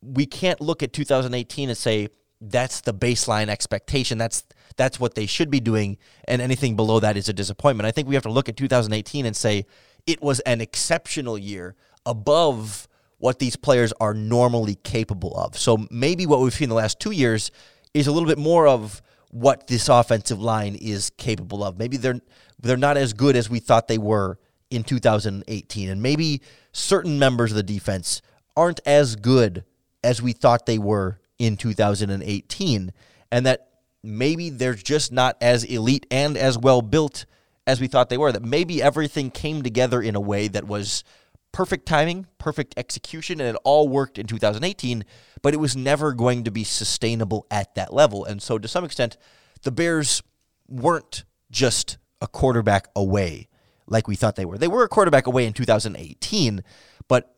we 0.00 0.24
can't 0.24 0.60
look 0.60 0.82
at 0.82 0.92
2018 0.92 1.68
and 1.68 1.76
say 1.76 2.08
that's 2.40 2.80
the 2.80 2.94
baseline 2.94 3.48
expectation. 3.48 4.18
That's 4.18 4.44
that's 4.76 4.98
what 4.98 5.14
they 5.14 5.26
should 5.26 5.50
be 5.50 5.60
doing, 5.60 5.98
and 6.26 6.40
anything 6.40 6.74
below 6.74 7.00
that 7.00 7.16
is 7.16 7.28
a 7.28 7.32
disappointment. 7.34 7.86
I 7.86 7.90
think 7.90 8.08
we 8.08 8.14
have 8.14 8.22
to 8.22 8.30
look 8.30 8.48
at 8.48 8.56
2018 8.56 9.26
and 9.26 9.36
say 9.36 9.66
it 10.06 10.22
was 10.22 10.40
an 10.40 10.60
exceptional 10.60 11.36
year 11.36 11.74
above 12.06 12.88
what 13.20 13.38
these 13.38 13.54
players 13.54 13.92
are 14.00 14.14
normally 14.14 14.74
capable 14.76 15.36
of. 15.36 15.56
So 15.56 15.86
maybe 15.90 16.26
what 16.26 16.40
we've 16.40 16.54
seen 16.54 16.70
the 16.70 16.74
last 16.74 16.98
two 16.98 17.12
years 17.12 17.50
is 17.94 18.06
a 18.06 18.12
little 18.12 18.28
bit 18.28 18.38
more 18.38 18.66
of 18.66 19.02
what 19.30 19.66
this 19.68 19.88
offensive 19.88 20.40
line 20.40 20.74
is 20.74 21.10
capable 21.10 21.62
of. 21.62 21.78
Maybe 21.78 21.96
they're 21.96 22.20
they're 22.62 22.76
not 22.76 22.96
as 22.96 23.12
good 23.12 23.36
as 23.36 23.48
we 23.48 23.58
thought 23.58 23.88
they 23.88 23.98
were 23.98 24.38
in 24.70 24.84
2018, 24.84 25.88
and 25.88 26.02
maybe 26.02 26.42
certain 26.72 27.18
members 27.18 27.52
of 27.52 27.56
the 27.56 27.62
defense 27.62 28.22
aren't 28.56 28.80
as 28.84 29.16
good 29.16 29.64
as 30.02 30.20
we 30.20 30.32
thought 30.32 30.66
they 30.66 30.78
were 30.78 31.20
in 31.38 31.56
2018, 31.56 32.92
and 33.30 33.46
that 33.46 33.68
maybe 34.02 34.50
they're 34.50 34.74
just 34.74 35.12
not 35.12 35.36
as 35.40 35.64
elite 35.64 36.06
and 36.10 36.36
as 36.36 36.58
well 36.58 36.82
built 36.82 37.26
as 37.66 37.80
we 37.80 37.86
thought 37.86 38.08
they 38.08 38.18
were. 38.18 38.32
That 38.32 38.44
maybe 38.44 38.82
everything 38.82 39.30
came 39.30 39.62
together 39.62 40.00
in 40.02 40.16
a 40.16 40.20
way 40.20 40.48
that 40.48 40.66
was 40.66 41.04
perfect 41.52 41.86
timing, 41.86 42.26
perfect 42.38 42.74
execution, 42.76 43.40
and 43.40 43.56
it 43.56 43.60
all 43.64 43.88
worked 43.88 44.18
in 44.18 44.26
2018, 44.26 45.04
but 45.42 45.54
it 45.54 45.58
was 45.58 45.76
never 45.76 46.12
going 46.12 46.44
to 46.44 46.50
be 46.50 46.64
sustainable 46.64 47.46
at 47.50 47.74
that 47.74 47.92
level. 47.92 48.24
And 48.24 48.42
so, 48.42 48.58
to 48.58 48.68
some 48.68 48.84
extent, 48.84 49.16
the 49.62 49.72
Bears 49.72 50.22
weren't 50.68 51.24
just 51.50 51.98
a 52.20 52.26
quarterback 52.26 52.88
away 52.94 53.48
like 53.86 54.06
we 54.06 54.16
thought 54.16 54.36
they 54.36 54.44
were. 54.44 54.58
They 54.58 54.68
were 54.68 54.84
a 54.84 54.88
quarterback 54.88 55.26
away 55.26 55.46
in 55.46 55.52
2018, 55.52 56.62
but 57.08 57.34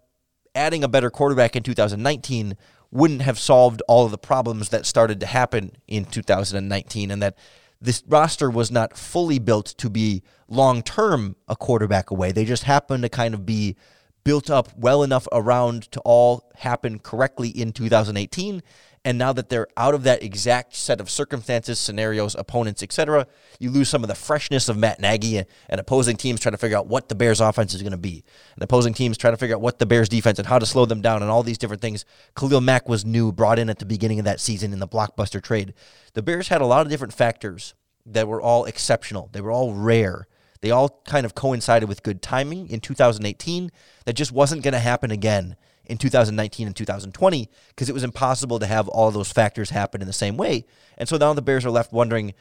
adding 0.54 0.84
a 0.84 0.88
better 0.88 1.10
quarterback 1.10 1.56
in 1.56 1.62
2019 1.62 2.56
wouldn't 2.90 3.22
have 3.22 3.38
solved 3.38 3.82
all 3.88 4.04
of 4.04 4.10
the 4.10 4.18
problems 4.18 4.68
that 4.68 4.84
started 4.84 5.18
to 5.20 5.26
happen 5.26 5.72
in 5.88 6.04
2019 6.04 7.10
and 7.10 7.22
that 7.22 7.36
this 7.80 8.02
roster 8.06 8.50
was 8.50 8.70
not 8.70 8.96
fully 8.96 9.38
built 9.38 9.66
to 9.66 9.90
be 9.90 10.22
long 10.46 10.82
term 10.82 11.34
a 11.48 11.56
quarterback 11.56 12.10
away. 12.10 12.30
They 12.30 12.44
just 12.44 12.64
happened 12.64 13.02
to 13.02 13.08
kind 13.08 13.34
of 13.34 13.44
be 13.46 13.76
built 14.24 14.50
up 14.50 14.68
well 14.76 15.02
enough 15.02 15.26
around 15.32 15.90
to 15.92 16.00
all 16.00 16.50
happen 16.56 16.98
correctly 16.98 17.48
in 17.48 17.72
2018 17.72 18.62
and 19.04 19.18
now 19.18 19.32
that 19.32 19.48
they're 19.48 19.66
out 19.76 19.94
of 19.94 20.04
that 20.04 20.22
exact 20.22 20.76
set 20.76 21.00
of 21.00 21.10
circumstances 21.10 21.78
scenarios 21.78 22.36
opponents 22.36 22.82
etc 22.82 23.26
you 23.58 23.70
lose 23.70 23.88
some 23.88 24.04
of 24.04 24.08
the 24.08 24.14
freshness 24.14 24.68
of 24.68 24.76
matt 24.76 25.00
nagy 25.00 25.38
and 25.68 25.80
opposing 25.80 26.16
teams 26.16 26.40
trying 26.40 26.52
to 26.52 26.58
figure 26.58 26.78
out 26.78 26.86
what 26.86 27.08
the 27.08 27.14
bears 27.14 27.40
offense 27.40 27.74
is 27.74 27.82
going 27.82 27.92
to 27.92 27.98
be. 27.98 28.24
And 28.54 28.62
opposing 28.62 28.94
teams 28.94 29.18
trying 29.18 29.34
to 29.34 29.38
figure 29.38 29.56
out 29.56 29.62
what 29.62 29.78
the 29.78 29.86
bears 29.86 30.08
defense 30.08 30.38
and 30.38 30.48
how 30.48 30.58
to 30.58 30.66
slow 30.66 30.86
them 30.86 31.00
down 31.00 31.22
and 31.22 31.30
all 31.30 31.42
these 31.42 31.58
different 31.58 31.82
things. 31.82 32.04
Khalil 32.36 32.60
mack 32.60 32.88
was 32.88 33.04
new 33.04 33.32
brought 33.32 33.58
in 33.58 33.70
at 33.70 33.78
the 33.78 33.84
beginning 33.84 34.18
of 34.18 34.24
that 34.24 34.40
season 34.40 34.72
in 34.72 34.78
the 34.78 34.88
blockbuster 34.88 35.42
trade. 35.42 35.74
The 36.14 36.22
bears 36.22 36.48
had 36.48 36.60
a 36.60 36.66
lot 36.66 36.84
of 36.84 36.90
different 36.90 37.12
factors 37.12 37.74
that 38.06 38.28
were 38.28 38.40
all 38.40 38.64
exceptional. 38.64 39.28
They 39.32 39.40
were 39.40 39.52
all 39.52 39.74
rare 39.74 40.26
They 40.62 40.70
all 40.70 41.02
kind 41.04 41.26
of 41.26 41.34
coincided 41.34 41.88
with 41.88 42.02
good 42.02 42.22
timing 42.22 42.70
in 42.70 42.80
2018 42.80 43.70
that 44.06 44.14
just 44.14 44.32
wasn't 44.32 44.62
going 44.62 44.72
to 44.72 44.80
happen 44.80 45.10
again 45.10 45.56
in 45.84 45.98
2019 45.98 46.68
and 46.68 46.76
2020 46.76 47.50
because 47.68 47.88
it 47.88 47.92
was 47.92 48.04
impossible 48.04 48.60
to 48.60 48.66
have 48.66 48.88
all 48.88 49.10
those 49.10 49.30
factors 49.30 49.70
happen 49.70 50.00
in 50.00 50.06
the 50.06 50.12
same 50.12 50.36
way. 50.36 50.64
And 50.96 51.08
so 51.08 51.16
now 51.16 51.34
the 51.34 51.42
Bears 51.42 51.66
are 51.66 51.70
left 51.70 51.92
wondering 51.92 52.32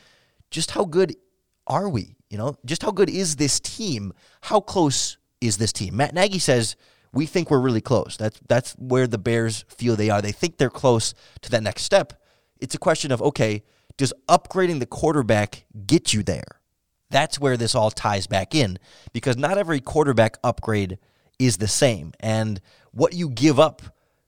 just 0.51 0.71
how 0.71 0.85
good 0.85 1.15
are 1.65 1.89
we? 1.89 2.15
You 2.29 2.37
know, 2.37 2.55
just 2.63 2.83
how 2.83 2.91
good 2.91 3.09
is 3.09 3.37
this 3.37 3.59
team? 3.59 4.13
How 4.41 4.59
close 4.61 5.17
is 5.41 5.57
this 5.57 5.73
team? 5.73 5.97
Matt 5.97 6.13
Nagy 6.13 6.39
says 6.39 6.75
we 7.11 7.25
think 7.25 7.49
we're 7.49 7.59
really 7.59 7.81
close. 7.81 8.17
That's 8.17 8.39
that's 8.47 8.73
where 8.73 9.07
the 9.07 9.17
Bears 9.17 9.65
feel 9.67 9.95
they 9.95 10.11
are. 10.11 10.21
They 10.21 10.31
think 10.31 10.57
they're 10.57 10.69
close 10.69 11.13
to 11.41 11.49
that 11.51 11.63
next 11.63 11.83
step. 11.83 12.13
It's 12.59 12.75
a 12.75 12.79
question 12.79 13.11
of 13.11 13.21
okay, 13.21 13.63
does 13.97 14.13
upgrading 14.29 14.79
the 14.79 14.85
quarterback 14.85 15.65
get 15.87 16.13
you 16.13 16.21
there? 16.21 16.60
That's 17.11 17.39
where 17.39 17.57
this 17.57 17.75
all 17.75 17.91
ties 17.91 18.25
back 18.25 18.55
in 18.55 18.79
because 19.13 19.37
not 19.37 19.57
every 19.57 19.81
quarterback 19.81 20.37
upgrade 20.43 20.97
is 21.37 21.57
the 21.57 21.67
same. 21.67 22.13
And 22.19 22.61
what 22.91 23.13
you 23.13 23.29
give 23.29 23.59
up 23.59 23.81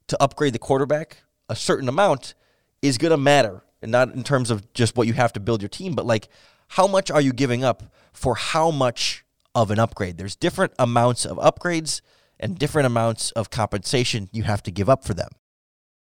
to 0.07 0.21
upgrade 0.21 0.53
the 0.53 0.59
quarterback, 0.59 1.23
a 1.49 1.55
certain 1.55 1.87
amount, 1.87 2.35
is 2.81 2.97
going 2.97 3.11
to 3.11 3.17
matter. 3.17 3.63
And 3.81 3.91
not 3.91 4.13
in 4.13 4.23
terms 4.23 4.51
of 4.51 4.71
just 4.73 4.95
what 4.95 5.07
you 5.07 5.13
have 5.13 5.33
to 5.33 5.39
build 5.39 5.61
your 5.61 5.69
team, 5.69 5.93
but 5.93 6.05
like 6.05 6.29
how 6.69 6.87
much 6.87 7.11
are 7.11 7.21
you 7.21 7.33
giving 7.33 7.63
up 7.63 7.83
for 8.13 8.35
how 8.35 8.71
much 8.71 9.25
of 9.55 9.71
an 9.71 9.79
upgrade? 9.79 10.17
There's 10.17 10.35
different 10.35 10.73
amounts 10.79 11.25
of 11.25 11.37
upgrades 11.37 12.01
and 12.39 12.57
different 12.57 12.85
amounts 12.85 13.31
of 13.31 13.49
compensation 13.49 14.29
you 14.31 14.43
have 14.43 14.63
to 14.63 14.71
give 14.71 14.89
up 14.89 15.03
for 15.03 15.13
them. 15.13 15.29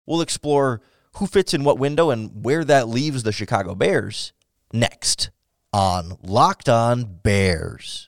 We'll 0.06 0.22
explore 0.22 0.82
who 1.18 1.28
fits 1.28 1.54
in 1.54 1.64
what 1.64 1.80
window 1.80 2.10
and 2.10 2.44
where 2.44 2.64
that 2.66 2.88
leaves 2.88 3.24
the 3.24 3.32
Chicago 3.32 3.76
Bears 3.76 4.34
next 4.74 5.30
on 5.76 6.18
Locked 6.24 6.70
On 6.70 7.04
Bears. 7.22 8.08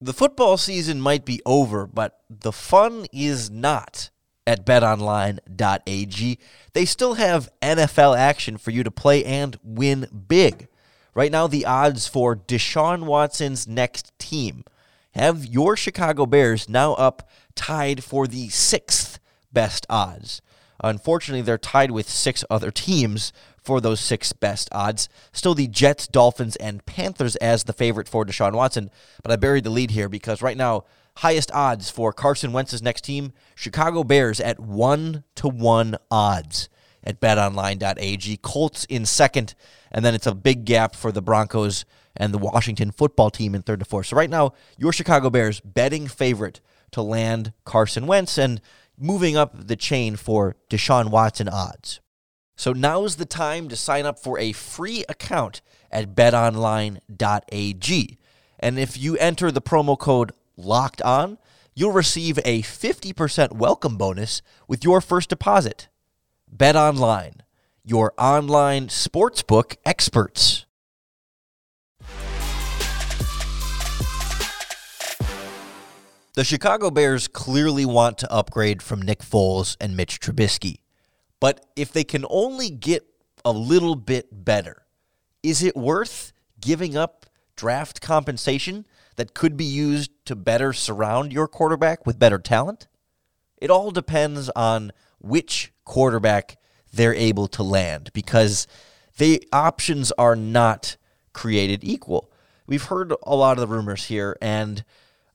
The 0.00 0.12
football 0.12 0.56
season 0.56 1.00
might 1.00 1.24
be 1.24 1.42
over, 1.44 1.88
but 1.88 2.20
the 2.30 2.52
fun 2.52 3.06
is 3.12 3.50
not 3.50 4.10
at 4.46 4.64
betonline.ag. 4.64 6.38
They 6.72 6.84
still 6.84 7.14
have 7.14 7.50
NFL 7.60 8.16
action 8.16 8.58
for 8.58 8.70
you 8.70 8.84
to 8.84 8.92
play 8.92 9.24
and 9.24 9.58
win 9.64 10.06
big. 10.28 10.68
Right 11.16 11.32
now, 11.32 11.48
the 11.48 11.66
odds 11.66 12.06
for 12.06 12.36
Deshaun 12.36 13.06
Watson's 13.06 13.66
next 13.66 14.16
team 14.20 14.62
have 15.14 15.44
your 15.44 15.76
Chicago 15.76 16.26
Bears 16.26 16.68
now 16.68 16.94
up 16.94 17.28
tied 17.56 18.04
for 18.04 18.28
the 18.28 18.50
sixth 18.50 19.18
best 19.52 19.84
odds. 19.90 20.40
Unfortunately, 20.82 21.42
they're 21.42 21.58
tied 21.58 21.90
with 21.90 22.08
six 22.08 22.44
other 22.48 22.70
teams 22.70 23.32
for 23.62 23.80
those 23.80 24.00
six 24.00 24.32
best 24.32 24.68
odds. 24.72 25.08
Still 25.32 25.54
the 25.54 25.68
Jets, 25.68 26.06
Dolphins, 26.06 26.56
and 26.56 26.84
Panthers 26.84 27.36
as 27.36 27.64
the 27.64 27.72
favorite 27.72 28.08
for 28.08 28.24
Deshaun 28.24 28.54
Watson, 28.54 28.90
but 29.22 29.32
I 29.32 29.36
buried 29.36 29.64
the 29.64 29.70
lead 29.70 29.92
here 29.92 30.08
because 30.08 30.42
right 30.42 30.56
now, 30.56 30.84
highest 31.16 31.50
odds 31.52 31.90
for 31.90 32.12
Carson 32.12 32.52
Wentz's 32.52 32.82
next 32.82 33.02
team, 33.02 33.32
Chicago 33.54 34.02
Bears 34.02 34.40
at 34.40 34.58
one 34.58 35.24
to 35.36 35.48
one 35.48 35.96
odds 36.10 36.68
at 37.04 37.20
betonline.ag. 37.20 38.38
Colts 38.38 38.84
in 38.86 39.06
second, 39.06 39.54
and 39.90 40.04
then 40.04 40.14
it's 40.14 40.26
a 40.26 40.34
big 40.34 40.64
gap 40.64 40.94
for 40.94 41.12
the 41.12 41.22
Broncos 41.22 41.84
and 42.16 42.32
the 42.32 42.38
Washington 42.38 42.90
football 42.90 43.30
team 43.30 43.54
in 43.54 43.62
third 43.62 43.80
to 43.80 43.84
fourth. 43.84 44.06
So 44.06 44.16
right 44.16 44.30
now, 44.30 44.52
your 44.76 44.92
Chicago 44.92 45.30
Bears 45.30 45.60
betting 45.60 46.06
favorite 46.06 46.60
to 46.92 47.02
land 47.02 47.52
Carson 47.64 48.06
Wentz 48.06 48.38
and 48.38 48.60
moving 48.98 49.36
up 49.36 49.66
the 49.66 49.76
chain 49.76 50.16
for 50.16 50.56
Deshaun 50.70 51.10
Watson 51.10 51.48
odds. 51.48 52.00
So 52.62 52.72
now's 52.72 53.16
the 53.16 53.24
time 53.24 53.66
to 53.70 53.76
sign 53.76 54.06
up 54.06 54.20
for 54.20 54.38
a 54.38 54.52
free 54.52 55.04
account 55.08 55.62
at 55.90 56.14
betonline.ag. 56.14 57.00
And 58.60 58.78
if 58.78 58.96
you 58.96 59.16
enter 59.16 59.50
the 59.50 59.60
promo 59.60 59.98
code 59.98 60.30
locked 60.56 61.02
on, 61.02 61.38
you'll 61.74 61.90
receive 61.90 62.38
a 62.44 62.62
50% 62.62 63.54
welcome 63.54 63.96
bonus 63.96 64.42
with 64.68 64.84
your 64.84 65.00
first 65.00 65.28
deposit. 65.28 65.88
Bet 66.48 66.76
Online, 66.76 67.42
your 67.84 68.14
online 68.16 68.86
sportsbook 68.86 69.74
experts. 69.84 70.64
The 76.34 76.44
Chicago 76.44 76.92
Bears 76.92 77.26
clearly 77.26 77.84
want 77.84 78.18
to 78.18 78.32
upgrade 78.32 78.82
from 78.82 79.02
Nick 79.02 79.18
Foles 79.18 79.76
and 79.80 79.96
Mitch 79.96 80.20
Trubisky. 80.20 80.81
But 81.42 81.66
if 81.74 81.92
they 81.92 82.04
can 82.04 82.24
only 82.30 82.70
get 82.70 83.04
a 83.44 83.50
little 83.50 83.96
bit 83.96 84.44
better, 84.44 84.86
is 85.42 85.60
it 85.60 85.76
worth 85.76 86.32
giving 86.60 86.96
up 86.96 87.26
draft 87.56 88.00
compensation 88.00 88.86
that 89.16 89.34
could 89.34 89.56
be 89.56 89.64
used 89.64 90.12
to 90.26 90.36
better 90.36 90.72
surround 90.72 91.32
your 91.32 91.48
quarterback 91.48 92.06
with 92.06 92.16
better 92.16 92.38
talent? 92.38 92.86
It 93.56 93.70
all 93.70 93.90
depends 93.90 94.50
on 94.50 94.92
which 95.18 95.72
quarterback 95.84 96.58
they're 96.92 97.12
able 97.12 97.48
to 97.48 97.64
land 97.64 98.12
because 98.12 98.68
the 99.18 99.42
options 99.52 100.12
are 100.12 100.36
not 100.36 100.96
created 101.32 101.82
equal. 101.82 102.30
We've 102.68 102.84
heard 102.84 103.12
a 103.24 103.34
lot 103.34 103.58
of 103.58 103.68
the 103.68 103.74
rumors 103.74 104.04
here, 104.04 104.36
and 104.40 104.84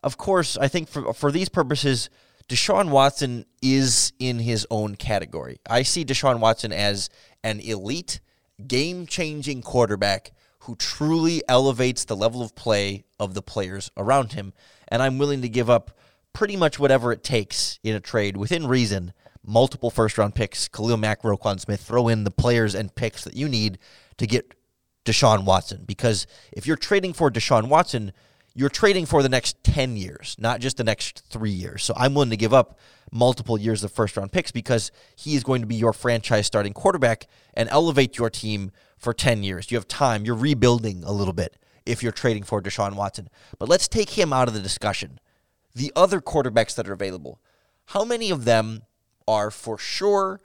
of 0.01 0.17
course, 0.17 0.57
I 0.57 0.69
think 0.69 0.87
for 0.87 1.13
for 1.13 1.33
these 1.33 1.49
purposes, 1.49 2.09
Deshaun 2.47 2.89
Watson 2.89 3.45
is 3.61 4.13
in 4.19 4.39
his 4.39 4.65
own 4.71 4.95
category. 4.95 5.59
I 5.69 5.83
see 5.83 6.05
Deshaun 6.05 6.39
Watson 6.39 6.71
as 6.71 7.09
an 7.43 7.59
elite, 7.59 8.21
game 8.67 9.05
changing 9.05 9.61
quarterback 9.61 10.31
who 10.59 10.75
truly 10.75 11.43
elevates 11.47 12.05
the 12.05 12.15
level 12.15 12.41
of 12.41 12.55
play 12.55 13.03
of 13.19 13.33
the 13.33 13.41
players 13.41 13.91
around 13.97 14.33
him. 14.33 14.53
And 14.87 15.01
I'm 15.01 15.17
willing 15.17 15.41
to 15.41 15.49
give 15.49 15.69
up 15.69 15.97
pretty 16.33 16.55
much 16.55 16.79
whatever 16.79 17.11
it 17.11 17.23
takes 17.23 17.79
in 17.83 17.95
a 17.95 17.99
trade 17.99 18.37
within 18.37 18.67
reason 18.67 19.13
multiple 19.47 19.89
first 19.89 20.17
round 20.17 20.35
picks, 20.35 20.67
Khalil 20.67 20.97
Mack, 20.97 21.23
Roquan 21.23 21.59
Smith, 21.59 21.81
throw 21.81 22.07
in 22.09 22.25
the 22.25 22.31
players 22.31 22.75
and 22.75 22.93
picks 22.93 23.23
that 23.23 23.35
you 23.35 23.47
need 23.47 23.79
to 24.17 24.27
get 24.27 24.53
Deshaun 25.05 25.45
Watson. 25.45 25.83
Because 25.85 26.27
if 26.51 26.67
you're 26.67 26.75
trading 26.75 27.13
for 27.13 27.31
Deshaun 27.31 27.69
Watson, 27.69 28.11
you're 28.57 28.69
trading 28.69 29.05
for 29.05 29.21
the 29.21 29.29
next 29.29 29.63
10 29.63 29.97
years, 29.97 30.35
not 30.39 30.59
just 30.59 30.77
the 30.77 30.83
next 30.83 31.23
three 31.29 31.51
years. 31.51 31.83
So 31.83 31.93
I'm 31.95 32.15
willing 32.15 32.31
to 32.31 32.37
give 32.37 32.55
up 32.55 32.79
multiple 33.11 33.55
years 33.55 33.83
of 33.83 33.91
first 33.91 34.17
round 34.17 34.31
picks 34.31 34.51
because 34.51 34.91
he 35.15 35.35
is 35.35 35.43
going 35.43 35.61
to 35.61 35.67
be 35.67 35.75
your 35.75 35.93
franchise 35.93 36.47
starting 36.47 36.73
quarterback 36.73 37.27
and 37.53 37.69
elevate 37.69 38.17
your 38.17 38.31
team 38.31 38.71
for 38.97 39.13
10 39.13 39.43
years. 39.43 39.69
You 39.69 39.77
have 39.77 39.87
time. 39.87 40.25
You're 40.25 40.33
rebuilding 40.33 41.03
a 41.03 41.11
little 41.11 41.35
bit 41.35 41.55
if 41.85 42.01
you're 42.01 42.11
trading 42.11 42.41
for 42.41 42.59
Deshaun 42.59 42.95
Watson. 42.95 43.29
But 43.59 43.69
let's 43.69 43.87
take 43.87 44.09
him 44.09 44.33
out 44.33 44.47
of 44.47 44.55
the 44.55 44.59
discussion. 44.59 45.19
The 45.75 45.93
other 45.95 46.19
quarterbacks 46.19 46.73
that 46.77 46.89
are 46.89 46.93
available, 46.93 47.39
how 47.85 48.03
many 48.03 48.31
of 48.31 48.45
them 48.45 48.81
are 49.27 49.51
for 49.51 49.77
sure 49.77 50.41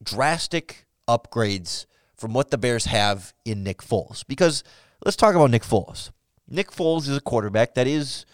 drastic 0.00 0.86
upgrades 1.08 1.86
from 2.14 2.32
what 2.32 2.52
the 2.52 2.58
Bears 2.58 2.84
have 2.84 3.34
in 3.44 3.64
Nick 3.64 3.78
Foles. 3.78 4.24
Because 4.28 4.62
let's 5.04 5.16
talk 5.16 5.34
about 5.34 5.50
Nick 5.50 5.64
Foles. 5.64 6.10
Nick 6.48 6.70
Foles 6.70 7.08
is 7.08 7.16
a 7.16 7.20
quarterback 7.20 7.74
that 7.74 7.86
is 7.86 8.24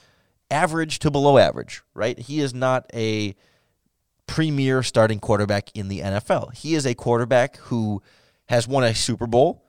average 0.51 0.99
to 1.01 1.11
below 1.11 1.39
average, 1.39 1.83
right? 1.95 2.19
He 2.19 2.41
is 2.41 2.53
not 2.53 2.91
a 2.95 3.35
premier 4.27 4.83
starting 4.83 5.19
quarterback 5.19 5.75
in 5.75 5.89
the 5.89 6.01
NFL. 6.01 6.55
He 6.55 6.75
is 6.75 6.87
a 6.87 6.95
quarterback 6.95 7.57
who 7.57 8.03
has 8.49 8.69
won 8.69 8.85
a 8.85 8.95
Super 8.95 9.27
Bowl 9.27 9.65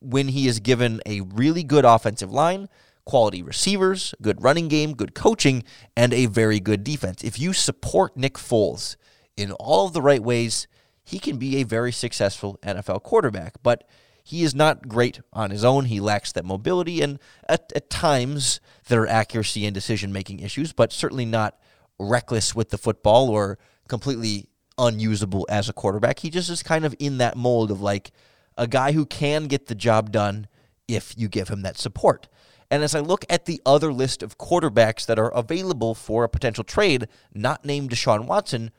when 0.00 0.28
he 0.28 0.46
is 0.46 0.60
given 0.60 1.00
a 1.06 1.22
really 1.22 1.62
good 1.62 1.84
offensive 1.84 2.30
line, 2.30 2.68
quality 3.04 3.42
receivers, 3.42 4.14
good 4.20 4.42
running 4.42 4.68
game, 4.68 4.94
good 4.94 5.14
coaching, 5.14 5.64
and 5.96 6.12
a 6.12 6.26
very 6.26 6.60
good 6.60 6.84
defense. 6.84 7.24
If 7.24 7.38
you 7.38 7.52
support 7.52 8.16
Nick 8.16 8.34
Foles 8.34 8.96
in 9.36 9.52
all 9.52 9.86
of 9.86 9.92
the 9.92 10.02
right 10.02 10.22
ways, 10.22 10.66
he 11.02 11.18
can 11.18 11.38
be 11.38 11.56
a 11.56 11.64
very 11.64 11.92
successful 11.92 12.58
NFL 12.62 13.02
quarterback. 13.02 13.54
But 13.62 13.88
he 14.26 14.42
is 14.42 14.56
not 14.56 14.88
great 14.88 15.20
on 15.32 15.52
his 15.52 15.64
own. 15.64 15.84
He 15.84 16.00
lacks 16.00 16.32
that 16.32 16.44
mobility, 16.44 17.00
and 17.00 17.20
at, 17.48 17.72
at 17.76 17.88
times 17.88 18.60
there 18.88 19.02
are 19.02 19.06
accuracy 19.06 19.64
and 19.64 19.72
decision 19.72 20.12
making 20.12 20.40
issues, 20.40 20.72
but 20.72 20.92
certainly 20.92 21.24
not 21.24 21.56
reckless 21.96 22.52
with 22.52 22.70
the 22.70 22.76
football 22.76 23.30
or 23.30 23.56
completely 23.86 24.48
unusable 24.78 25.46
as 25.48 25.68
a 25.68 25.72
quarterback. 25.72 26.18
He 26.18 26.30
just 26.30 26.50
is 26.50 26.64
kind 26.64 26.84
of 26.84 26.92
in 26.98 27.18
that 27.18 27.36
mold 27.36 27.70
of 27.70 27.80
like 27.80 28.10
a 28.58 28.66
guy 28.66 28.90
who 28.90 29.06
can 29.06 29.44
get 29.44 29.66
the 29.66 29.76
job 29.76 30.10
done 30.10 30.48
if 30.88 31.14
you 31.16 31.28
give 31.28 31.46
him 31.46 31.62
that 31.62 31.78
support. 31.78 32.26
And 32.68 32.82
as 32.82 32.96
I 32.96 33.00
look 33.00 33.24
at 33.30 33.44
the 33.44 33.62
other 33.64 33.92
list 33.92 34.24
of 34.24 34.38
quarterbacks 34.38 35.06
that 35.06 35.20
are 35.20 35.32
available 35.32 35.94
for 35.94 36.24
a 36.24 36.28
potential 36.28 36.64
trade, 36.64 37.06
not 37.32 37.64
named 37.64 37.90
Deshaun 37.90 38.26
Watson, 38.26 38.72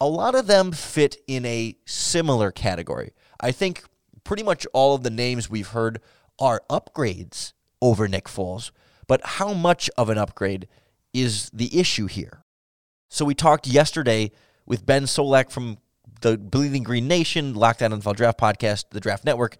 a 0.00 0.08
lot 0.08 0.34
of 0.34 0.48
them 0.48 0.72
fit 0.72 1.18
in 1.28 1.46
a 1.46 1.76
similar 1.86 2.50
category. 2.50 3.12
I 3.38 3.52
think 3.52 3.84
pretty 4.24 4.42
much 4.42 4.66
all 4.72 4.94
of 4.94 5.02
the 5.02 5.10
names 5.10 5.50
we've 5.50 5.68
heard 5.68 6.00
are 6.38 6.62
upgrades 6.70 7.52
over 7.80 8.08
Nick 8.08 8.24
Foles, 8.24 8.70
but 9.06 9.20
how 9.24 9.52
much 9.52 9.90
of 9.96 10.08
an 10.08 10.18
upgrade 10.18 10.68
is 11.12 11.50
the 11.52 11.78
issue 11.78 12.06
here? 12.06 12.44
So 13.08 13.24
we 13.24 13.34
talked 13.34 13.66
yesterday 13.66 14.30
with 14.64 14.86
Ben 14.86 15.04
Solak 15.04 15.50
from 15.50 15.78
the 16.22 16.38
Bleeding 16.38 16.82
Green 16.82 17.08
Nation, 17.08 17.54
Lockdown 17.54 18.00
NFL 18.00 18.16
Draft 18.16 18.38
Podcast, 18.38 18.84
the 18.90 19.00
Draft 19.00 19.24
Network. 19.24 19.56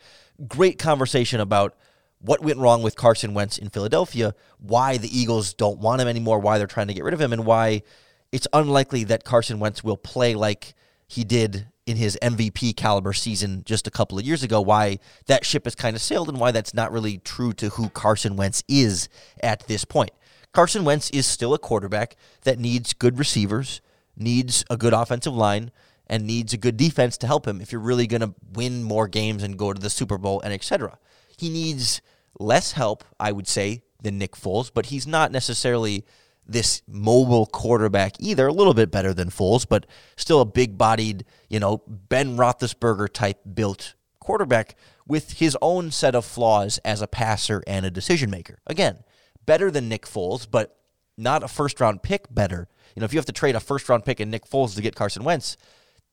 Great 0.49 0.79
conversation 0.79 1.41
about 1.41 1.75
what 2.21 2.41
went 2.41 2.59
wrong 2.59 2.83
with 2.83 2.97
Carson 2.97 3.35
Wentz 3.35 3.59
in 3.59 3.69
Philadelphia, 3.69 4.35
why 4.59 4.97
the 4.97 5.17
Eagles 5.17 5.55
don't 5.55 5.81
want 5.81 6.01
him 6.01 6.09
anymore, 6.09 6.39
why 6.39 6.57
they're 6.57 6.67
trying 6.69 6.87
to 6.87 6.95
get 6.95 7.05
rid 7.05 7.15
of 7.15 7.21
him, 7.21 7.33
and 7.33 7.45
why 7.45 7.83
it's 8.31 8.47
unlikely 8.53 9.05
that 9.05 9.25
Carson 9.25 9.59
Wentz 9.59 9.83
will 9.83 9.97
play 9.97 10.35
like 10.35 10.75
he 11.09 11.25
did 11.25 11.67
in 11.87 11.97
his 11.97 12.19
MVP 12.23 12.77
caliber 12.77 13.13
season 13.13 13.63
just 13.65 13.87
a 13.87 13.91
couple 13.91 14.19
of 14.19 14.25
years 14.25 14.43
ago, 14.43 14.61
why 14.61 14.99
that 15.27 15.45
ship 15.45 15.65
has 15.65 15.75
kind 15.75 15.97
of 15.97 16.03
sailed 16.03 16.29
and 16.29 16.39
why 16.39 16.53
that's 16.53 16.75
not 16.75 16.93
really 16.93 17.19
true 17.19 17.53
to 17.55 17.71
who 17.71 17.89
Carson 17.91 18.37
Wentz 18.37 18.63
is 18.69 19.09
at 19.43 19.67
this 19.67 19.85
point. 19.85 20.11
Carson 20.53 20.85
Wentz 20.85 21.11
is 21.11 21.27
still 21.27 21.55
a 21.55 21.59
quarterback 21.59 22.17
that 22.43 22.59
needs 22.59 22.93
good 22.93 23.19
receivers, 23.19 23.81
needs 24.17 24.65
a 24.71 24.77
good 24.77 24.93
offensive 24.93 25.35
line, 25.35 25.71
and 26.07 26.27
needs 26.27 26.53
a 26.53 26.59
good 26.59 26.77
defense 26.77 27.17
to 27.17 27.27
help 27.27 27.49
him 27.49 27.61
if 27.61 27.73
you're 27.73 27.81
really 27.81 28.07
going 28.07 28.21
to 28.21 28.35
win 28.53 28.83
more 28.83 29.09
games 29.09 29.43
and 29.43 29.57
go 29.57 29.73
to 29.73 29.81
the 29.81 29.91
Super 29.91 30.19
Bowl 30.19 30.41
and 30.43 30.53
etc. 30.53 30.99
He 31.39 31.49
needs 31.49 32.03
less 32.39 32.73
help, 32.73 33.03
I 33.19 33.33
would 33.33 33.49
say, 33.49 33.83
than 34.03 34.19
Nick 34.19 34.33
Foles, 34.33 34.71
but 34.73 34.87
he's 34.87 35.07
not 35.07 35.33
necessarily 35.33 36.05
this 36.47 36.83
mobile 36.89 37.47
quarterback 37.47 38.15
either. 38.19 38.47
A 38.47 38.53
little 38.53 38.75
bit 38.75 38.91
better 38.91 39.15
than 39.15 39.31
Foles, 39.31 39.67
but 39.69 39.87
still 40.17 40.41
a 40.41 40.45
big 40.45 40.77
bodied, 40.77 41.25
you 41.49 41.61
know, 41.61 41.83
Ben 41.87 42.37
Roethlisberger 42.37 43.13
type 43.13 43.41
built 43.55 43.95
quarterback 44.21 44.77
with 45.07 45.33
his 45.33 45.57
own 45.61 45.91
set 45.91 46.15
of 46.15 46.25
flaws 46.25 46.79
as 46.85 47.03
a 47.03 47.07
passer 47.07 47.63
and 47.67 47.85
a 47.85 47.91
decision 47.91 48.31
maker. 48.31 48.59
Again, 48.67 48.99
better 49.47 49.71
than 49.71 49.89
Nick 49.89 50.07
Foles, 50.07 50.47
but 50.49 50.77
not 51.17 51.43
a 51.43 51.49
first 51.49 51.81
round 51.81 52.03
pick 52.03 52.33
better. 52.33 52.69
You 52.95 53.01
know, 53.01 53.05
if 53.05 53.13
you 53.13 53.19
have 53.19 53.27
to 53.27 53.33
trade 53.33 53.57
a 53.57 53.61
first 53.61 53.89
round 53.89 54.05
pick 54.05 54.21
and 54.21 54.31
Nick 54.31 54.45
Foles 54.45 54.75
to 54.75 54.83
get 54.83 54.95
Carson 54.95 55.25
Wentz, 55.25 55.57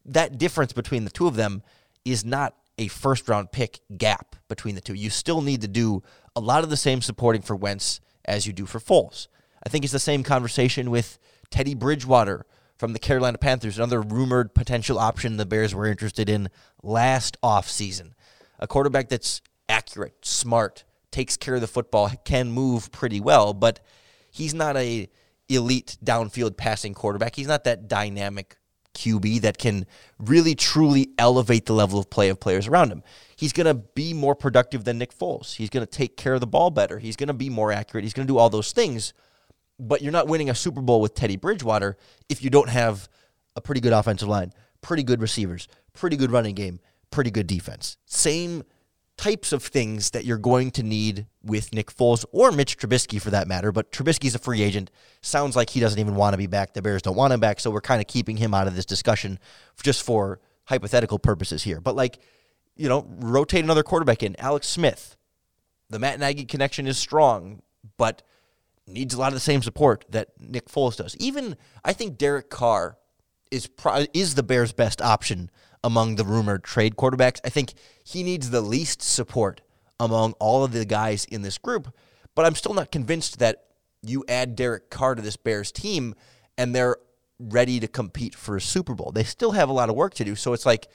that 0.06 0.38
difference 0.38 0.74
between 0.74 1.04
the 1.04 1.10
two 1.10 1.28
of 1.28 1.36
them 1.36 1.62
is 2.06 2.26
not 2.26 2.56
a 2.78 2.88
first 2.88 3.28
round 3.28 3.52
pick 3.52 3.82
gap 3.98 4.36
between 4.48 4.76
the 4.76 4.82
two. 4.82 4.94
You 4.94 5.10
still 5.10 5.42
need 5.42 5.62
to 5.62 5.68
do 5.68 6.02
a 6.36 6.40
lot 6.40 6.64
of 6.64 6.70
the 6.70 6.78
same 6.78 7.02
supporting 7.02 7.42
for 7.42 7.56
Wentz 7.56 8.00
as 8.26 8.48
you 8.48 8.54
do 8.54 8.66
for 8.66 8.80
Foles. 8.80 9.28
I 9.66 9.70
think 9.70 9.84
it's 9.84 9.94
the 9.94 10.00
same 10.00 10.24
conversation 10.24 10.90
with 10.90 11.20
Teddy 11.50 11.76
Bridgewater 11.76 12.46
from 12.78 12.94
the 12.94 13.00
Carolina 13.00 13.38
Panthers, 13.38 13.78
another 13.78 14.02
rumored 14.02 14.56
potential 14.56 14.98
option 14.98 15.36
the 15.36 15.46
Bears 15.46 15.76
were 15.76 15.86
interested 15.86 16.30
in 16.30 16.50
last 16.82 17.38
offseason. 17.44 18.14
A 18.58 18.68
quarterback 18.68 19.10
that's 19.10 19.42
accurate, 19.68 20.26
smart, 20.26 20.86
takes 21.12 21.36
care 21.36 21.56
of 21.56 21.62
the 21.62 21.68
football, 21.68 22.10
can 22.24 22.52
move 22.52 22.92
pretty 22.92 23.20
well, 23.20 23.54
but 23.54 23.82
he's 24.32 24.54
not 24.54 24.78
a 24.78 25.10
elite 25.50 25.98
downfield 26.04 26.56
passing 26.56 26.94
quarterback. 26.94 27.36
He's 27.36 27.48
not 27.48 27.66
that 27.66 27.90
dynamic 27.90 28.56
QB 28.94 29.42
that 29.42 29.58
can 29.58 29.86
really 30.18 30.56
truly 30.56 31.10
elevate 31.18 31.66
the 31.66 31.74
level 31.74 32.00
of 32.00 32.10
play 32.10 32.30
of 32.30 32.40
players 32.40 32.68
around 32.68 32.92
him. 32.92 33.04
He's 33.36 33.54
going 33.54 33.66
to 33.68 33.74
be 33.74 34.14
more 34.14 34.36
productive 34.36 34.84
than 34.84 34.98
Nick 34.98 35.18
Foles. 35.18 35.56
He's 35.56 35.70
going 35.70 35.86
to 35.86 35.92
take 35.92 36.18
care 36.18 36.34
of 36.34 36.42
the 36.42 36.48
ball 36.48 36.70
better. 36.70 37.00
He's 37.00 37.16
going 37.16 37.28
to 37.28 37.34
be 37.34 37.50
more 37.50 37.72
accurate. 37.72 38.04
He's 38.04 38.14
going 38.14 38.28
to 38.28 38.34
do 38.34 38.38
all 38.38 38.50
those 38.50 38.72
things 38.72 39.14
but 39.80 40.02
you're 40.02 40.12
not 40.12 40.28
winning 40.28 40.50
a 40.50 40.56
Super 40.56 40.82
Bowl 40.82 41.02
with 41.02 41.16
Teddy 41.16 41.38
Bridgewater 41.38 41.98
if 42.28 42.44
you 42.44 42.50
don't 42.50 42.70
have 42.70 43.08
a 43.56 43.62
pretty 43.62 43.82
good 43.82 43.94
offensive 43.94 44.28
line, 44.28 44.54
pretty 44.82 45.04
good 45.04 45.22
receivers, 45.22 45.68
pretty 45.94 46.18
good 46.18 46.32
running 46.32 46.56
game, 46.56 46.80
pretty 47.12 47.32
good 47.32 47.48
defense. 47.48 47.98
Same 48.06 48.64
types 49.20 49.52
of 49.52 49.62
things 49.62 50.12
that 50.12 50.24
you're 50.24 50.38
going 50.38 50.72
to 50.72 50.82
need 50.82 51.28
with 51.44 51.74
Nick 51.74 51.92
Foles 51.92 52.24
or 52.32 52.52
Mitch 52.54 52.78
Trubisky 52.78 53.22
for 53.22 53.30
that 53.32 53.50
matter. 53.50 53.72
But 53.72 53.92
Trubisky's 53.92 54.34
a 54.34 54.40
free 54.40 54.62
agent. 54.62 54.92
Sounds 55.22 55.58
like 55.58 55.70
he 55.70 55.82
doesn't 55.82 56.00
even 56.00 56.16
want 56.16 56.34
to 56.34 56.38
be 56.38 56.48
back. 56.48 56.74
The 56.74 56.82
Bears 56.82 57.02
don't 57.02 57.18
want 57.18 57.34
him 57.34 57.42
back. 57.42 57.60
So 57.60 57.70
we're 57.70 57.82
kind 57.82 58.00
of 58.00 58.08
keeping 58.08 58.38
him 58.38 58.54
out 58.54 58.68
of 58.68 58.76
this 58.78 58.86
discussion 58.86 59.38
just 59.84 60.04
for 60.04 60.40
hypothetical 60.66 61.20
purposes 61.20 61.64
here. 61.64 61.82
But 61.82 61.98
like, 61.98 62.20
you 62.78 62.88
know, 62.88 63.06
rotate 63.20 63.64
another 63.64 63.84
quarterback 63.84 64.24
in. 64.24 64.40
Alex 64.40 64.68
Smith. 64.68 65.18
The 65.90 66.00
Matt 66.00 66.20
Nagy 66.20 66.46
connection 66.46 66.88
is 66.88 66.98
strong, 66.98 67.62
but 67.98 68.22
needs 68.90 69.14
a 69.14 69.20
lot 69.20 69.30
of 69.30 69.34
the 69.34 69.40
same 69.40 69.62
support 69.62 70.06
that 70.10 70.30
Nick 70.40 70.68
Foles 70.70 70.98
does. 70.98 71.16
Even 71.18 71.56
I 71.84 71.94
think 71.94 72.18
Derek 72.18 72.50
Carr 72.50 72.98
is 73.52 73.68
pro- 73.68 74.06
is 74.14 74.36
the 74.36 74.44
Bears' 74.44 74.74
best 74.74 75.02
option 75.02 75.50
among 75.84 76.16
the 76.16 76.26
rumored 76.26 76.64
trade 76.64 76.96
quarterbacks. 76.96 77.40
I 77.46 77.50
think 77.50 77.74
he 78.04 78.24
needs 78.24 78.50
the 78.50 78.62
least 78.62 79.02
support 79.02 79.62
among 80.00 80.34
all 80.34 80.64
of 80.64 80.72
the 80.72 80.86
guys 80.86 81.26
in 81.26 81.42
this 81.42 81.58
group, 81.58 81.94
but 82.36 82.46
I'm 82.46 82.56
still 82.56 82.74
not 82.74 82.92
convinced 82.92 83.40
that 83.40 83.66
you 84.02 84.24
add 84.28 84.56
Derek 84.56 84.90
Carr 84.90 85.16
to 85.16 85.22
this 85.22 85.36
Bears 85.36 85.72
team 85.72 86.16
and 86.58 86.74
they're 86.74 86.98
ready 87.40 87.80
to 87.80 87.88
compete 87.88 88.36
for 88.36 88.56
a 88.56 88.62
Super 88.62 88.94
Bowl. 88.94 89.12
They 89.12 89.24
still 89.24 89.52
have 89.52 89.70
a 89.70 89.74
lot 89.74 89.90
of 89.90 89.96
work 89.96 90.14
to 90.16 90.26
do. 90.26 90.36
So 90.36 90.54
it's 90.54 90.66
like 90.66 90.88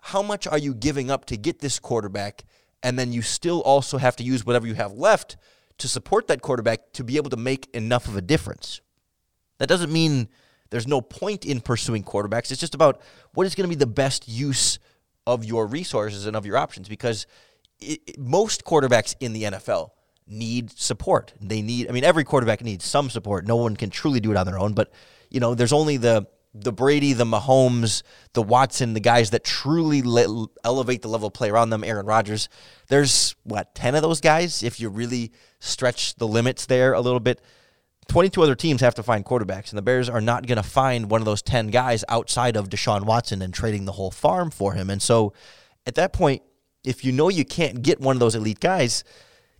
how 0.00 0.22
much 0.22 0.46
are 0.46 0.58
you 0.58 0.74
giving 0.74 1.10
up 1.10 1.24
to 1.26 1.36
get 1.36 1.60
this 1.60 1.78
quarterback 1.78 2.44
and 2.82 2.98
then 2.98 3.12
you 3.12 3.22
still 3.22 3.60
also 3.62 3.98
have 3.98 4.16
to 4.16 4.24
use 4.24 4.44
whatever 4.44 4.66
you 4.66 4.74
have 4.74 4.92
left 4.92 5.36
to 5.78 5.88
support 5.88 6.28
that 6.28 6.42
quarterback 6.42 6.92
to 6.92 7.04
be 7.04 7.16
able 7.16 7.30
to 7.30 7.36
make 7.36 7.68
enough 7.74 8.06
of 8.06 8.16
a 8.16 8.22
difference. 8.22 8.80
That 9.58 9.68
doesn't 9.68 9.92
mean 9.92 10.28
there's 10.70 10.86
no 10.86 11.00
point 11.00 11.44
in 11.44 11.60
pursuing 11.60 12.02
quarterbacks. 12.02 12.50
It's 12.50 12.60
just 12.60 12.74
about 12.74 13.00
what 13.34 13.46
is 13.46 13.54
going 13.54 13.68
to 13.68 13.76
be 13.76 13.78
the 13.78 13.86
best 13.86 14.28
use 14.28 14.78
of 15.26 15.44
your 15.44 15.66
resources 15.66 16.26
and 16.26 16.36
of 16.36 16.46
your 16.46 16.56
options 16.56 16.88
because 16.88 17.26
it, 17.80 18.00
it, 18.06 18.18
most 18.18 18.64
quarterbacks 18.64 19.14
in 19.20 19.32
the 19.32 19.44
NFL 19.44 19.90
need 20.26 20.70
support. 20.70 21.32
They 21.40 21.62
need 21.62 21.88
I 21.88 21.92
mean 21.92 22.04
every 22.04 22.24
quarterback 22.24 22.62
needs 22.62 22.84
some 22.84 23.10
support. 23.10 23.46
No 23.46 23.56
one 23.56 23.76
can 23.76 23.90
truly 23.90 24.20
do 24.20 24.30
it 24.30 24.36
on 24.36 24.46
their 24.46 24.58
own, 24.58 24.72
but 24.74 24.92
you 25.30 25.40
know, 25.40 25.54
there's 25.54 25.72
only 25.72 25.96
the 25.96 26.26
the 26.54 26.72
Brady, 26.72 27.12
the 27.12 27.24
Mahomes, 27.24 28.02
the 28.32 28.42
Watson, 28.42 28.94
the 28.94 29.00
guys 29.00 29.30
that 29.30 29.42
truly 29.42 30.02
le- 30.02 30.46
elevate 30.62 31.02
the 31.02 31.08
level 31.08 31.26
of 31.26 31.34
play 31.34 31.50
around 31.50 31.70
them, 31.70 31.82
Aaron 31.82 32.06
Rodgers. 32.06 32.48
There's 32.88 33.34
what, 33.42 33.74
10 33.74 33.96
of 33.96 34.02
those 34.02 34.20
guys 34.20 34.62
if 34.62 34.78
you 34.78 34.88
really 34.88 35.32
stretch 35.58 36.14
the 36.14 36.28
limits 36.28 36.66
there 36.66 36.92
a 36.92 37.00
little 37.00 37.20
bit. 37.20 37.40
22 38.08 38.42
other 38.42 38.54
teams 38.54 38.82
have 38.82 38.94
to 38.94 39.02
find 39.02 39.24
quarterbacks, 39.24 39.70
and 39.70 39.78
the 39.78 39.82
Bears 39.82 40.08
are 40.08 40.20
not 40.20 40.46
going 40.46 40.56
to 40.56 40.62
find 40.62 41.10
one 41.10 41.20
of 41.20 41.24
those 41.24 41.42
10 41.42 41.68
guys 41.68 42.04
outside 42.08 42.56
of 42.56 42.68
Deshaun 42.68 43.04
Watson 43.04 43.42
and 43.42 43.52
trading 43.52 43.86
the 43.86 43.92
whole 43.92 44.10
farm 44.10 44.50
for 44.50 44.74
him. 44.74 44.90
And 44.90 45.02
so 45.02 45.32
at 45.86 45.94
that 45.96 46.12
point, 46.12 46.42
if 46.84 47.04
you 47.04 47.12
know 47.12 47.30
you 47.30 47.44
can't 47.44 47.82
get 47.82 48.00
one 48.00 48.14
of 48.14 48.20
those 48.20 48.34
elite 48.34 48.60
guys, 48.60 49.04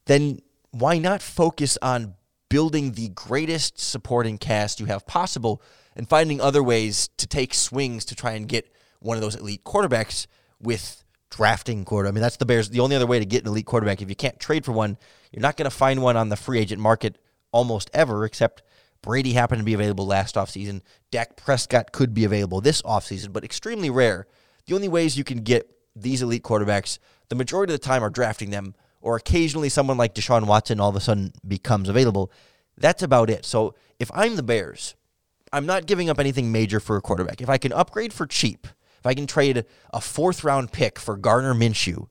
then 0.05 0.41
why 0.71 0.99
not 0.99 1.23
focus 1.23 1.79
on 1.81 2.15
building 2.51 2.93
the 2.93 3.09
greatest 3.09 3.81
supporting 3.81 4.39
cast 4.39 4.79
you 4.79 4.87
have 4.87 5.07
possible? 5.07 5.63
And 5.97 6.09
finding 6.09 6.41
other 6.41 6.63
ways 6.63 7.09
to 7.17 7.27
take 7.27 7.55
swings 7.55 8.05
to 8.07 8.15
try 8.15 8.33
and 8.33 8.49
get 8.49 8.73
one 9.01 9.17
of 9.17 9.23
those 9.23 9.35
elite 9.35 9.65
quarterbacks 9.65 10.27
with 10.61 11.05
drafting 11.31 11.85
quarter. 11.85 12.09
I 12.09 12.13
mean, 12.13 12.23
that's 12.23 12.37
the 12.37 12.47
Bears. 12.47 12.71
The 12.71 12.81
only 12.81 12.97
other 12.97 13.07
way 13.07 13.19
to 13.19 13.25
get 13.25 13.43
an 13.43 13.49
elite 13.49 13.67
quarterback, 13.67 14.01
if 14.01 14.09
you 14.09 14.17
can't 14.17 14.39
trade 14.39 14.65
for 14.65 14.73
one, 14.73 14.97
you're 15.33 15.43
not 15.43 15.57
going 15.57 15.69
to 15.69 15.77
find 15.77 16.03
one 16.03 16.17
on 16.17 16.29
the 16.29 16.37
free 16.37 16.59
agent 16.59 16.81
market 16.81 17.19
almost 17.53 17.91
ever, 17.93 18.25
except 18.25 18.63
Brady 19.03 19.33
happened 19.33 19.61
to 19.61 19.65
be 19.65 19.75
available 19.75 20.07
last 20.07 20.37
offseason. 20.37 20.81
Dak 21.11 21.37
Prescott 21.37 21.93
could 21.93 22.15
be 22.15 22.25
available 22.25 22.61
this 22.61 22.83
offseason, 22.83 23.33
but 23.33 23.45
extremely 23.45 23.91
rare. 23.91 24.27
The 24.67 24.75
only 24.75 24.89
ways 24.89 25.19
you 25.19 25.25
can 25.25 25.39
get 25.39 25.71
these 25.95 26.23
elite 26.23 26.43
quarterbacks, 26.43 26.99
the 27.29 27.35
majority 27.35 27.75
of 27.75 27.81
the 27.81 27.87
time, 27.87 28.03
are 28.03 28.11
drafting 28.11 28.51
them, 28.51 28.75
or 29.01 29.17
occasionally 29.17 29.69
someone 29.69 29.99
like 29.99 30.15
Deshaun 30.15 30.47
Watson 30.47 30.81
all 30.81 30.89
of 30.89 30.97
a 30.97 31.01
sudden 31.01 31.33
becomes 31.47 31.89
available. 31.89 32.33
That's 32.79 33.03
about 33.03 33.29
it. 33.29 33.45
So 33.45 33.75
if 33.99 34.11
I'm 34.15 34.37
the 34.37 34.43
Bears, 34.43 34.95
I'm 35.55 35.67
not 35.67 35.87
giving 35.87 36.11
up 36.11 36.19
anything 36.19 36.51
major 36.51 36.81
for 36.81 36.97
a 36.97 37.01
quarterback. 37.01 37.41
If 37.41 37.49
I 37.49 37.59
can 37.59 37.73
upgrade 37.73 38.13
for 38.13 38.27
cheap, 38.27 38.67
if 38.99 39.07
I 39.07 39.15
can 39.15 39.29
trade 39.29 39.65
a 39.93 40.01
fourth 40.01 40.43
round 40.43 40.73
pick 40.73 40.99
for 40.99 41.17
Gardner 41.17 41.55
Minshew 41.55 42.09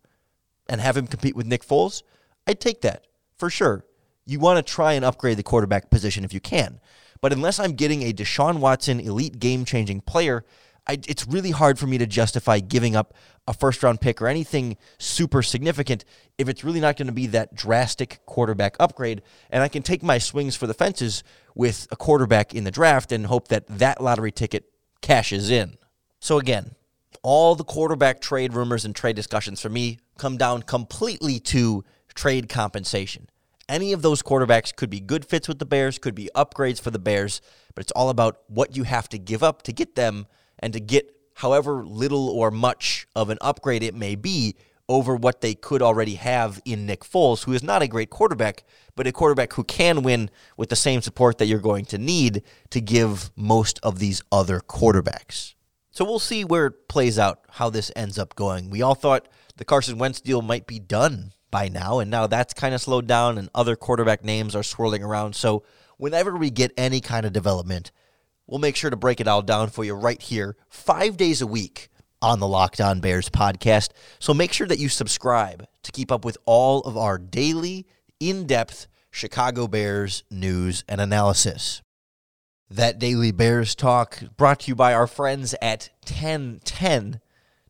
and 0.70 0.80
have 0.80 0.96
him 0.96 1.08
compete 1.08 1.36
with 1.36 1.46
Nick 1.46 1.66
Foles, 1.66 2.04
I'd 2.48 2.62
take 2.62 2.82
that 2.82 3.06
for 3.36 3.50
sure. 3.50 3.84
You 4.26 4.40
want 4.40 4.66
to 4.66 4.74
try 4.74 4.94
and 4.94 5.04
upgrade 5.04 5.38
the 5.38 5.44
quarterback 5.44 5.90
position 5.90 6.24
if 6.24 6.34
you 6.34 6.40
can. 6.40 6.80
But 7.20 7.34
unless 7.34 7.60
I'm 7.60 7.74
getting 7.74 8.04
a 8.04 8.14
Deshaun 8.14 8.60
Watson 8.60 9.02
elite 9.02 9.40
game 9.40 9.66
changing 9.66 10.02
player, 10.02 10.46
I, 10.86 11.00
it's 11.08 11.26
really 11.28 11.52
hard 11.52 11.80
for 11.80 11.88
me 11.88 11.98
to 11.98 12.06
justify 12.06 12.60
giving 12.60 12.96
up 12.96 13.14
a 13.48 13.54
first 13.54 13.82
round 13.84 14.02
pick 14.02 14.22
or 14.22 14.28
anything 14.28 14.78
super 14.98 15.42
significant 15.42 16.04
if 16.38 16.50
it's 16.50 16.64
really 16.64 16.82
not 16.82 16.98
going 16.98 17.08
to 17.08 17.14
be 17.14 17.28
that 17.28 17.56
drastic 17.56 18.20
quarterback 18.26 18.76
upgrade. 18.80 19.22
And 19.50 19.64
I 19.64 19.70
can 19.70 19.82
take 19.82 20.04
my 20.04 20.18
swings 20.18 20.56
for 20.56 20.68
the 20.68 20.74
fences 20.74 21.24
with 21.56 21.88
a 21.92 21.96
quarterback 21.96 22.54
in 22.54 22.66
the 22.66 22.72
draft 22.72 23.12
and 23.12 23.26
hope 23.26 23.48
that 23.48 23.68
that 23.68 24.02
lottery 24.02 24.32
ticket 24.32 24.66
cashes 25.02 25.50
in. 25.50 25.78
So, 26.20 26.38
again, 26.38 26.76
all 27.22 27.56
the 27.56 27.64
quarterback 27.64 28.20
trade 28.20 28.54
rumors 28.54 28.84
and 28.84 28.96
trade 28.96 29.16
discussions 29.16 29.62
for 29.62 29.70
me 29.70 30.00
come 30.18 30.38
down 30.38 30.64
completely 30.64 31.40
to 31.40 31.84
trade 32.14 32.50
compensation. 32.50 33.30
Any 33.70 33.94
of 33.94 34.02
those 34.02 34.22
quarterbacks 34.22 34.76
could 34.76 34.90
be 34.90 35.00
good 35.00 35.26
fits 35.26 35.48
with 35.48 35.60
the 35.60 35.66
Bears, 35.66 35.98
could 35.98 36.16
be 36.16 36.30
upgrades 36.36 36.82
for 36.82 36.92
the 36.92 37.00
Bears, 37.00 37.40
but 37.74 37.82
it's 37.84 37.94
all 37.94 38.10
about 38.10 38.42
what 38.48 38.76
you 38.76 38.84
have 38.84 39.08
to 39.10 39.18
give 39.18 39.42
up 39.42 39.64
to 39.64 39.72
get 39.72 39.96
them 39.96 40.28
and 40.64 40.74
to 40.74 40.80
get 40.80 41.14
however 41.36 41.84
little 41.86 42.30
or 42.30 42.50
much 42.50 43.06
of 43.16 43.30
an 43.30 43.38
upgrade 43.42 43.84
it 43.84 43.94
may 43.94 44.16
be 44.16 44.56
over 44.90 45.16
what 45.16 45.42
they 45.42 45.56
could 45.56 45.82
already 45.82 46.16
have 46.16 46.62
in 46.66 46.86
Nick 46.86 47.02
Foles, 47.02 47.44
who 47.44 47.54
is 47.54 47.64
not 47.64 47.82
a 47.82 47.88
great 47.88 48.10
quarterback, 48.10 48.64
but 48.96 49.08
a 49.08 49.12
quarterback 49.12 49.54
who 49.54 49.64
can 49.64 50.04
win 50.04 50.30
with 50.58 50.70
the 50.70 50.76
same 50.76 51.02
support 51.02 51.38
that 51.38 51.46
you're 51.46 51.60
going 51.60 51.86
to 51.86 51.98
need 51.98 52.44
to 52.70 52.82
give 52.82 53.32
most 53.36 53.80
of 53.84 54.00
these 54.00 54.22
other 54.32 54.60
quarterbacks. 54.60 55.54
So 55.92 56.06
we'll 56.06 56.20
see 56.20 56.44
where 56.44 56.68
it 56.68 56.88
plays 56.88 57.20
out, 57.20 57.42
how 57.52 57.70
this 57.70 57.92
ends 57.96 58.18
up 58.18 58.36
going. 58.36 58.70
We 58.70 58.82
all 58.82 58.96
thought 58.96 59.28
the 59.58 59.66
Carson 59.66 59.98
Wentz 59.98 60.22
deal 60.22 60.42
might 60.42 60.68
be 60.68 60.80
done 60.80 61.34
by 61.52 61.70
now, 61.70 62.00
and 62.00 62.10
now 62.10 62.26
that's 62.28 62.54
kind 62.54 62.74
of 62.74 62.82
slowed 62.82 63.08
down, 63.08 63.38
and 63.38 63.50
other 63.54 63.76
quarterback 63.76 64.24
names 64.24 64.56
are 64.56 64.64
swirling 64.64 65.04
around. 65.04 65.36
So, 65.36 65.64
whenever 65.98 66.36
we 66.36 66.50
get 66.50 66.72
any 66.76 67.00
kind 67.00 67.26
of 67.26 67.32
development, 67.32 67.92
we'll 68.48 68.60
make 68.60 68.76
sure 68.76 68.90
to 68.90 68.96
break 68.96 69.20
it 69.20 69.28
all 69.28 69.42
down 69.42 69.70
for 69.70 69.84
you 69.84 69.94
right 69.94 70.22
here, 70.22 70.56
five 70.70 71.18
days 71.18 71.42
a 71.42 71.48
week 71.48 71.90
on 72.22 72.40
the 72.40 72.48
Locked 72.48 72.80
On 72.80 73.00
Bears 73.00 73.30
podcast. 73.30 73.90
So, 74.20 74.34
make 74.34 74.54
sure 74.54 74.68
that 74.68 74.80
you 74.80 74.90
subscribe 74.90 75.68
to 75.84 75.92
keep 75.92 76.12
up 76.12 76.24
with 76.24 76.38
all 76.46 76.82
of 76.82 76.98
our 76.98 77.18
daily, 77.18 77.86
in 78.20 78.48
depth 78.48 78.88
Chicago 79.12 79.68
Bears 79.68 80.24
news 80.32 80.84
and 80.88 81.02
analysis. 81.02 81.82
That 82.70 82.98
daily 82.98 83.32
Bears 83.32 83.76
talk 83.76 84.24
brought 84.38 84.62
to 84.62 84.70
you 84.70 84.76
by 84.76 84.94
our 84.94 85.08
friends 85.08 85.54
at 85.62 85.90
1010. 86.06 87.20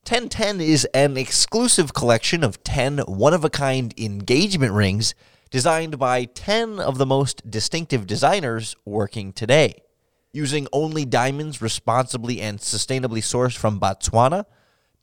1010 0.08 0.62
is 0.62 0.86
an 0.94 1.18
exclusive 1.18 1.94
collection 1.94 2.44
of 2.44 2.64
10 2.64 3.00
one 3.00 3.34
of 3.34 3.44
a 3.44 3.50
kind 3.50 3.94
engagement 3.98 4.74
rings 4.74 5.16
designed 5.50 5.98
by 5.98 6.26
10 6.26 6.80
of 6.80 6.98
the 6.98 7.06
most 7.06 7.50
distinctive 7.50 8.06
designers 8.06 8.76
working 8.86 9.34
today. 9.34 9.82
Using 10.34 10.68
only 10.74 11.06
diamonds 11.06 11.62
responsibly 11.62 12.42
and 12.42 12.58
sustainably 12.58 13.22
sourced 13.22 13.56
from 13.56 13.80
Botswana, 13.80 14.46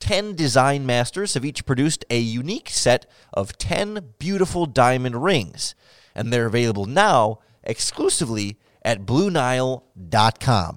10 0.00 0.34
design 0.34 0.84
masters 0.84 1.34
have 1.34 1.44
each 1.44 1.64
produced 1.64 2.04
a 2.10 2.18
unique 2.18 2.68
set 2.68 3.06
of 3.32 3.56
10 3.56 4.14
beautiful 4.18 4.66
diamond 4.66 5.22
rings, 5.22 5.76
and 6.16 6.32
they're 6.32 6.46
available 6.46 6.86
now 6.86 7.38
exclusively 7.62 8.58
at 8.82 9.06
BlueNile.com. 9.06 10.76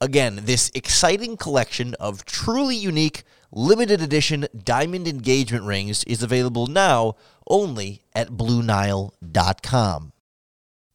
Again, 0.00 0.40
this 0.42 0.70
exciting 0.74 1.36
collection 1.36 1.94
of 1.94 2.24
truly 2.24 2.76
unique, 2.76 3.22
limited 3.50 4.02
edition 4.02 4.46
diamond 4.64 5.08
engagement 5.08 5.64
rings 5.64 6.04
is 6.04 6.22
available 6.22 6.66
now 6.66 7.14
only 7.48 8.02
at 8.14 8.28
BlueNile.com. 8.28 10.12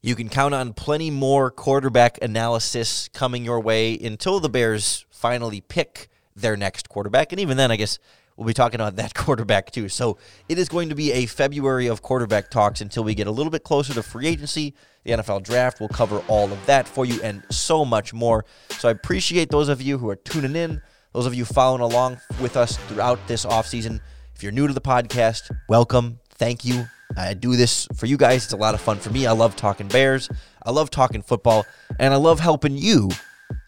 You 0.06 0.16
can 0.16 0.28
count 0.28 0.54
on 0.54 0.74
plenty 0.74 1.10
more 1.10 1.50
quarterback 1.50 2.20
analysis 2.22 3.08
coming 3.14 3.46
your 3.46 3.62
way 3.62 3.98
until 3.98 4.42
the 4.42 4.50
Bears 4.50 5.06
finally 5.10 5.62
pick 5.62 6.10
their 6.36 6.58
next 6.58 6.90
quarterback. 6.90 7.32
And 7.32 7.40
even 7.40 7.56
then, 7.56 7.72
I 7.72 7.78
guess 7.78 8.00
we'll 8.36 8.46
be 8.46 8.54
talking 8.54 8.82
about 8.82 8.96
that 8.98 9.14
quarterback 9.14 9.72
too. 9.72 9.88
So 9.88 10.18
it 10.50 10.60
is 10.60 10.68
going 10.68 10.90
to 10.90 10.96
be 10.96 11.14
a 11.14 11.26
February 11.26 11.88
of 11.88 12.02
quarterback 12.02 12.52
talks 12.52 12.82
until 12.82 13.06
we 13.06 13.16
get 13.16 13.28
a 13.28 13.32
little 13.32 13.50
bit 13.50 13.64
closer 13.64 13.94
to 13.94 14.04
free 14.04 14.28
agency. 14.28 14.74
The 15.06 15.12
NFL 15.14 15.44
draft 15.44 15.80
will 15.80 15.88
cover 15.88 16.22
all 16.28 16.52
of 16.52 16.66
that 16.66 16.86
for 16.86 17.06
you 17.06 17.22
and 17.24 17.42
so 17.50 17.86
much 17.86 18.14
more. 18.14 18.44
So 18.72 18.90
I 18.90 18.92
appreciate 18.92 19.52
those 19.52 19.70
of 19.70 19.82
you 19.82 19.98
who 20.00 20.10
are 20.10 20.18
tuning 20.18 20.58
in, 20.58 20.82
those 21.14 21.28
of 21.28 21.34
you 21.34 21.46
following 21.46 21.82
along 21.82 22.20
with 22.42 22.58
us 22.58 22.76
throughout 22.76 23.26
this 23.30 23.46
offseason. 23.46 24.02
If 24.36 24.44
you're 24.44 24.52
new 24.52 24.68
to 24.68 24.74
the 24.74 24.82
podcast, 24.82 25.50
welcome. 25.70 26.20
Thank 26.30 26.66
you. 26.66 26.88
I 27.16 27.34
do 27.34 27.56
this 27.56 27.88
for 27.96 28.06
you 28.06 28.18
guys. 28.18 28.46
It's 28.46 28.54
a 28.54 28.58
lot 28.58 28.74
of 28.74 28.82
fun 28.82 28.98
for 28.98 29.10
me. 29.10 29.28
I 29.28 29.32
love 29.32 29.56
talking 29.56 29.88
Bears. 29.88 30.30
I 30.64 30.72
love 30.72 30.90
talking 30.90 31.22
football. 31.22 31.66
And 32.00 32.14
I 32.14 32.18
love 32.18 32.40
helping 32.40 32.78
you 32.78 33.10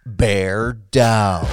bear 0.06 0.74
down. 0.92 1.46